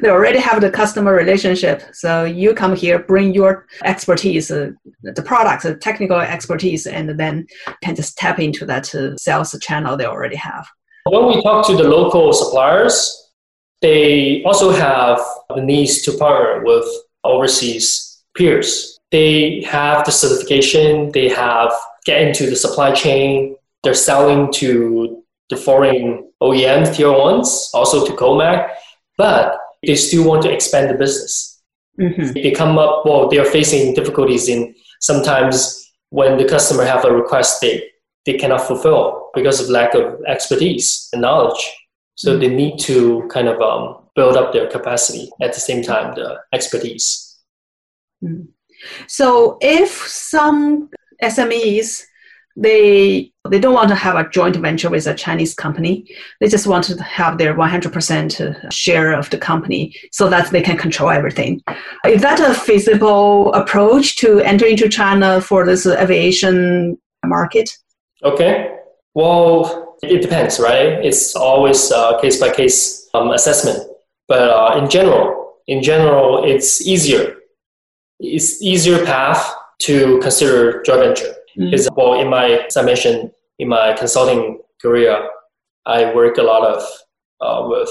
they 0.00 0.08
already 0.08 0.38
have 0.38 0.60
the 0.60 0.70
customer 0.70 1.12
relationship. 1.12 1.82
So 1.92 2.22
you 2.26 2.54
come 2.54 2.76
here, 2.76 3.00
bring 3.00 3.34
your 3.34 3.66
expertise, 3.82 4.48
uh, 4.48 4.70
the 5.02 5.20
products, 5.20 5.64
the 5.64 5.74
technical 5.74 6.20
expertise, 6.20 6.86
and 6.86 7.18
then 7.18 7.48
can 7.82 7.96
just 7.96 8.16
tap 8.16 8.38
into 8.38 8.64
that 8.66 8.94
uh, 8.94 9.16
sales 9.16 9.58
channel 9.60 9.96
they 9.96 10.04
already 10.04 10.36
have. 10.36 10.64
When 11.06 11.26
we 11.26 11.42
talk 11.42 11.66
to 11.66 11.76
the 11.76 11.88
local 11.88 12.32
suppliers, 12.32 13.32
they 13.82 14.44
also 14.44 14.70
have 14.70 15.18
the 15.52 15.60
needs 15.60 16.02
to 16.02 16.12
partner 16.12 16.62
with 16.64 16.86
overseas 17.24 18.22
peers. 18.36 19.00
They 19.10 19.62
have 19.62 20.04
the 20.04 20.12
certification, 20.12 21.10
they 21.10 21.30
have 21.30 21.72
get 22.04 22.22
into 22.22 22.48
the 22.48 22.54
supply 22.54 22.92
chain, 22.92 23.56
they're 23.82 23.94
selling 23.94 24.52
to 24.52 25.17
the 25.50 25.56
foreign 25.56 26.30
OEMs, 26.42 26.96
tier 26.96 27.12
ones, 27.12 27.70
also 27.74 28.06
to 28.06 28.12
COMAC, 28.12 28.70
but 29.16 29.56
they 29.84 29.96
still 29.96 30.26
want 30.26 30.42
to 30.42 30.52
expand 30.52 30.90
the 30.90 30.94
business. 30.94 31.60
Mm-hmm. 32.00 32.32
They 32.32 32.52
come 32.52 32.78
up, 32.78 33.04
well, 33.04 33.28
they 33.28 33.38
are 33.38 33.44
facing 33.44 33.94
difficulties 33.94 34.48
in 34.48 34.74
sometimes 35.00 35.90
when 36.10 36.38
the 36.38 36.44
customer 36.44 36.84
have 36.84 37.04
a 37.04 37.12
request 37.12 37.60
they, 37.60 37.82
they 38.24 38.34
cannot 38.34 38.60
fulfill 38.60 39.30
because 39.34 39.60
of 39.60 39.68
lack 39.68 39.94
of 39.94 40.20
expertise 40.26 41.08
and 41.12 41.22
knowledge. 41.22 41.72
So 42.14 42.32
mm-hmm. 42.32 42.40
they 42.40 42.48
need 42.48 42.78
to 42.80 43.28
kind 43.30 43.48
of 43.48 43.60
um, 43.60 44.04
build 44.14 44.36
up 44.36 44.52
their 44.52 44.68
capacity 44.68 45.30
at 45.40 45.52
the 45.52 45.60
same 45.60 45.82
time, 45.82 46.14
the 46.14 46.38
expertise. 46.52 47.38
Mm-hmm. 48.22 48.44
So 49.06 49.58
if 49.60 49.90
some 49.90 50.90
SMEs 51.22 52.04
they 52.58 53.32
they 53.48 53.60
don't 53.60 53.72
want 53.72 53.88
to 53.88 53.94
have 53.94 54.16
a 54.16 54.28
joint 54.28 54.56
venture 54.56 54.90
with 54.90 55.06
a 55.06 55.14
Chinese 55.14 55.54
company. 55.54 56.04
They 56.40 56.48
just 56.48 56.66
want 56.66 56.84
to 56.84 57.02
have 57.02 57.38
their 57.38 57.54
100% 57.54 58.72
share 58.72 59.12
of 59.12 59.30
the 59.30 59.38
company 59.38 59.94
so 60.12 60.28
that 60.28 60.50
they 60.50 60.60
can 60.60 60.76
control 60.76 61.08
everything. 61.08 61.62
Is 62.04 62.20
that 62.20 62.40
a 62.40 62.52
feasible 62.52 63.54
approach 63.54 64.16
to 64.16 64.40
enter 64.40 64.66
into 64.66 64.88
China 64.88 65.40
for 65.40 65.64
this 65.64 65.86
aviation 65.86 66.98
market? 67.24 67.70
Okay. 68.22 68.76
Well, 69.14 69.96
it 70.02 70.20
depends, 70.20 70.60
right? 70.60 71.02
It's 71.04 71.34
always 71.34 71.90
a 71.90 72.18
case 72.20 72.38
by 72.38 72.50
case 72.50 73.08
assessment. 73.14 73.88
But 74.26 74.50
uh, 74.50 74.78
in 74.82 74.90
general, 74.90 75.54
in 75.68 75.82
general, 75.82 76.44
it's 76.44 76.86
easier. 76.86 77.36
It's 78.20 78.60
easier 78.60 79.06
path 79.06 79.54
to 79.82 80.18
consider 80.20 80.82
joint 80.82 81.00
venture 81.00 81.37
because, 81.58 81.88
mm. 81.88 81.96
well, 81.96 82.20
in 82.20 82.28
my, 82.28 82.64
as 82.66 82.76
I 82.76 82.82
mentioned, 82.82 83.30
in 83.58 83.68
my 83.68 83.92
consulting 83.94 84.60
career, 84.80 85.28
I 85.86 86.14
work 86.14 86.38
a 86.38 86.42
lot 86.42 86.64
of 86.64 86.82
uh, 87.40 87.68
with 87.68 87.90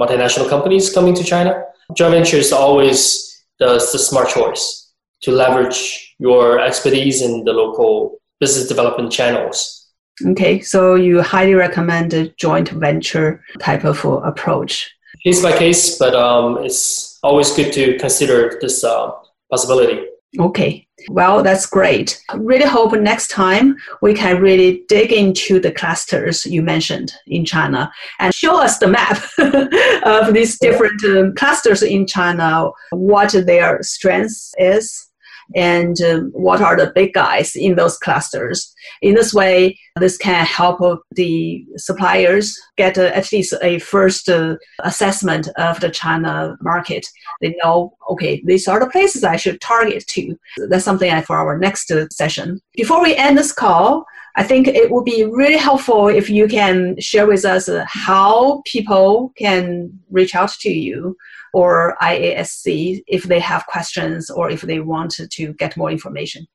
multinational 0.00 0.48
companies 0.48 0.92
coming 0.92 1.14
to 1.14 1.24
China. 1.24 1.62
Joint 1.96 2.12
venture 2.12 2.36
is 2.36 2.52
always 2.52 3.44
the, 3.58 3.74
the 3.74 3.98
smart 3.98 4.28
choice 4.28 4.92
to 5.22 5.32
leverage 5.32 6.14
your 6.18 6.60
expertise 6.60 7.22
in 7.22 7.44
the 7.44 7.52
local 7.52 8.18
business 8.40 8.68
development 8.68 9.12
channels. 9.12 9.88
Okay, 10.24 10.60
so 10.60 10.94
you 10.94 11.20
highly 11.20 11.54
recommend 11.54 12.14
a 12.14 12.28
joint 12.30 12.70
venture 12.70 13.42
type 13.60 13.84
of 13.84 14.02
approach. 14.04 14.90
Case 15.24 15.42
by 15.42 15.56
case, 15.56 15.98
but 15.98 16.14
um, 16.14 16.58
it's 16.64 17.18
always 17.22 17.52
good 17.52 17.72
to 17.74 17.98
consider 17.98 18.58
this 18.60 18.82
uh, 18.82 19.10
possibility. 19.50 20.06
Okay, 20.38 20.86
well, 21.08 21.42
that's 21.42 21.66
great. 21.66 22.22
Really 22.34 22.64
hope 22.64 22.92
next 22.92 23.28
time 23.28 23.76
we 24.02 24.14
can 24.14 24.40
really 24.40 24.84
dig 24.88 25.12
into 25.12 25.60
the 25.60 25.70
clusters 25.70 26.44
you 26.46 26.62
mentioned 26.62 27.12
in 27.26 27.44
China 27.44 27.92
and 28.18 28.34
show 28.34 28.60
us 28.60 28.78
the 28.78 28.88
map 28.88 29.22
of 30.04 30.34
these 30.34 30.58
different 30.58 31.02
um, 31.04 31.34
clusters 31.34 31.82
in 31.82 32.06
China, 32.06 32.70
what 32.90 33.32
their 33.32 33.82
strengths 33.82 34.52
is, 34.58 35.05
and 35.54 36.00
um, 36.02 36.30
what 36.32 36.60
are 36.60 36.76
the 36.76 36.92
big 36.94 37.12
guys 37.12 37.54
in 37.54 37.76
those 37.76 37.98
clusters. 37.98 38.74
In 39.02 39.14
this 39.14 39.32
way, 39.32 39.78
this 40.00 40.16
can 40.16 40.44
help 40.44 40.80
the 41.12 41.64
suppliers 41.76 42.58
get 42.76 42.98
at 42.98 43.32
least 43.32 43.54
a 43.62 43.78
first 43.78 44.28
uh, 44.28 44.56
assessment 44.82 45.48
of 45.56 45.80
the 45.80 45.90
China 45.90 46.56
market. 46.60 47.06
They 47.40 47.56
know, 47.62 47.96
okay, 48.10 48.42
these 48.44 48.68
are 48.68 48.80
the 48.80 48.90
places 48.90 49.24
I 49.24 49.36
should 49.36 49.60
target 49.60 50.06
to. 50.08 50.36
That's 50.68 50.84
something 50.84 51.22
for 51.22 51.36
our 51.36 51.58
next 51.58 51.90
uh, 51.90 52.06
session. 52.10 52.60
Before 52.74 53.02
we 53.02 53.14
end 53.14 53.38
this 53.38 53.52
call, 53.52 54.04
I 54.36 54.42
think 54.42 54.68
it 54.68 54.90
would 54.90 55.04
be 55.04 55.24
really 55.24 55.56
helpful 55.56 56.08
if 56.08 56.28
you 56.28 56.46
can 56.46 57.00
share 57.00 57.26
with 57.26 57.44
us 57.44 57.68
uh, 57.68 57.84
how 57.88 58.62
people 58.66 59.32
can 59.36 59.98
reach 60.10 60.34
out 60.34 60.50
to 60.60 60.70
you 60.70 61.16
or 61.54 61.96
IASC 62.02 63.02
if 63.06 63.24
they 63.24 63.40
have 63.40 63.66
questions 63.66 64.28
or 64.28 64.50
if 64.50 64.60
they 64.60 64.80
want 64.80 65.12
to 65.30 65.52
get 65.54 65.76
more 65.76 65.90
information. 65.90 66.46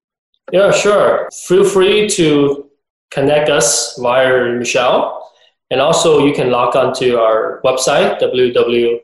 Yeah, 0.52 0.72
sure. 0.72 1.30
Feel 1.48 1.64
free 1.64 2.08
to 2.10 2.70
connect 3.10 3.50
us 3.50 3.98
via 3.98 4.54
Michelle. 4.54 5.18
And 5.72 5.80
also, 5.80 6.26
you 6.26 6.34
can 6.34 6.52
log 6.52 6.76
on 6.76 6.94
to 6.96 7.20
our 7.20 7.62
website, 7.64 8.20
www.avic.com, 8.20 9.02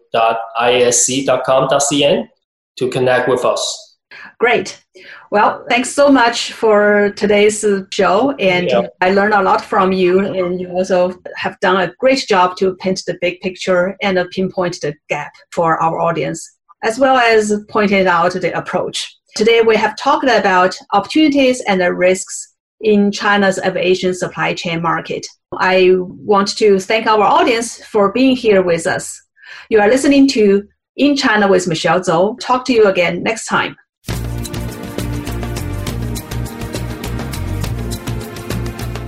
www.iasc.com.cn 1.70 2.28
to 2.78 2.90
connect 2.90 3.30
with 3.30 3.46
us. 3.46 3.98
Great. 4.40 4.84
Well, 5.30 5.66
thanks 5.70 5.92
so 5.92 6.10
much 6.10 6.54
for 6.54 7.12
today's 7.18 7.64
uh, 7.64 7.84
show. 7.92 8.32
And 8.40 8.70
yeah. 8.70 8.88
I 9.02 9.12
learned 9.12 9.34
a 9.34 9.42
lot 9.42 9.62
from 9.62 9.92
you. 9.92 10.20
And 10.20 10.60
you 10.60 10.70
also 10.70 11.14
have 11.36 11.60
done 11.60 11.78
a 11.78 11.94
great 12.00 12.26
job 12.28 12.56
to 12.58 12.76
paint 12.78 13.04
the 13.06 13.18
big 13.20 13.42
picture 13.42 13.98
and 14.02 14.18
pinpoint 14.32 14.80
the 14.82 14.94
gap 15.10 15.34
for 15.52 15.82
our 15.82 16.00
audience, 16.00 16.58
as 16.84 16.98
well 16.98 17.18
as 17.18 17.54
pointed 17.70 18.08
out 18.08 18.34
the 18.34 18.58
approach. 18.58 19.14
Today, 19.36 19.62
we 19.62 19.76
have 19.76 19.98
talked 19.98 20.24
about 20.24 20.76
opportunities 20.94 21.62
and 21.68 21.82
the 21.82 21.94
risks 21.94 22.56
in 22.82 23.12
China's 23.12 23.60
aviation 23.60 24.14
supply 24.14 24.54
chain 24.54 24.82
market. 24.82 25.26
I 25.60 25.96
want 26.00 26.58
to 26.58 26.80
thank 26.80 27.08
our 27.08 27.24
audience 27.24 27.84
for 27.86 28.12
being 28.12 28.36
here 28.36 28.62
with 28.62 28.88
us. 28.88 29.22
You 29.70 29.80
are 29.80 29.90
listening 29.90 30.28
to 30.30 30.68
In 30.96 31.16
China 31.16 31.48
with 31.48 31.68
Michelle 31.68 32.00
Zhou. 32.00 32.40
Talk 32.40 32.66
to 32.66 32.74
you 32.74 32.88
again 32.88 33.24
next 33.24 33.46
time. 33.46 33.76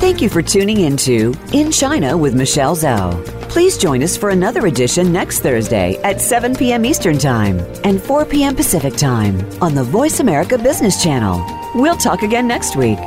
Thank 0.10 0.24
you 0.24 0.30
for 0.30 0.42
tuning 0.42 0.80
into 0.80 1.36
In 1.54 1.72
China 1.72 2.18
with 2.18 2.34
Michelle 2.34 2.76
Zhou. 2.76 3.24
Please 3.48 3.78
join 3.78 4.02
us 4.02 4.18
for 4.18 4.32
another 4.32 4.66
edition 4.66 5.14
next 5.14 5.42
Thursday 5.42 6.02
at 6.02 6.20
7 6.20 6.56
p.m. 6.56 6.84
Eastern 6.84 7.20
Time 7.20 7.60
and 7.84 8.02
4 8.02 8.26
p.m. 8.26 8.56
Pacific 8.56 8.96
Time 8.96 9.40
on 9.62 9.76
the 9.76 9.84
Voice 9.84 10.20
America 10.20 10.58
Business 10.58 11.04
Channel. 11.04 11.46
We'll 11.76 11.96
talk 11.96 12.24
again 12.24 12.48
next 12.48 12.76
week. 12.76 12.98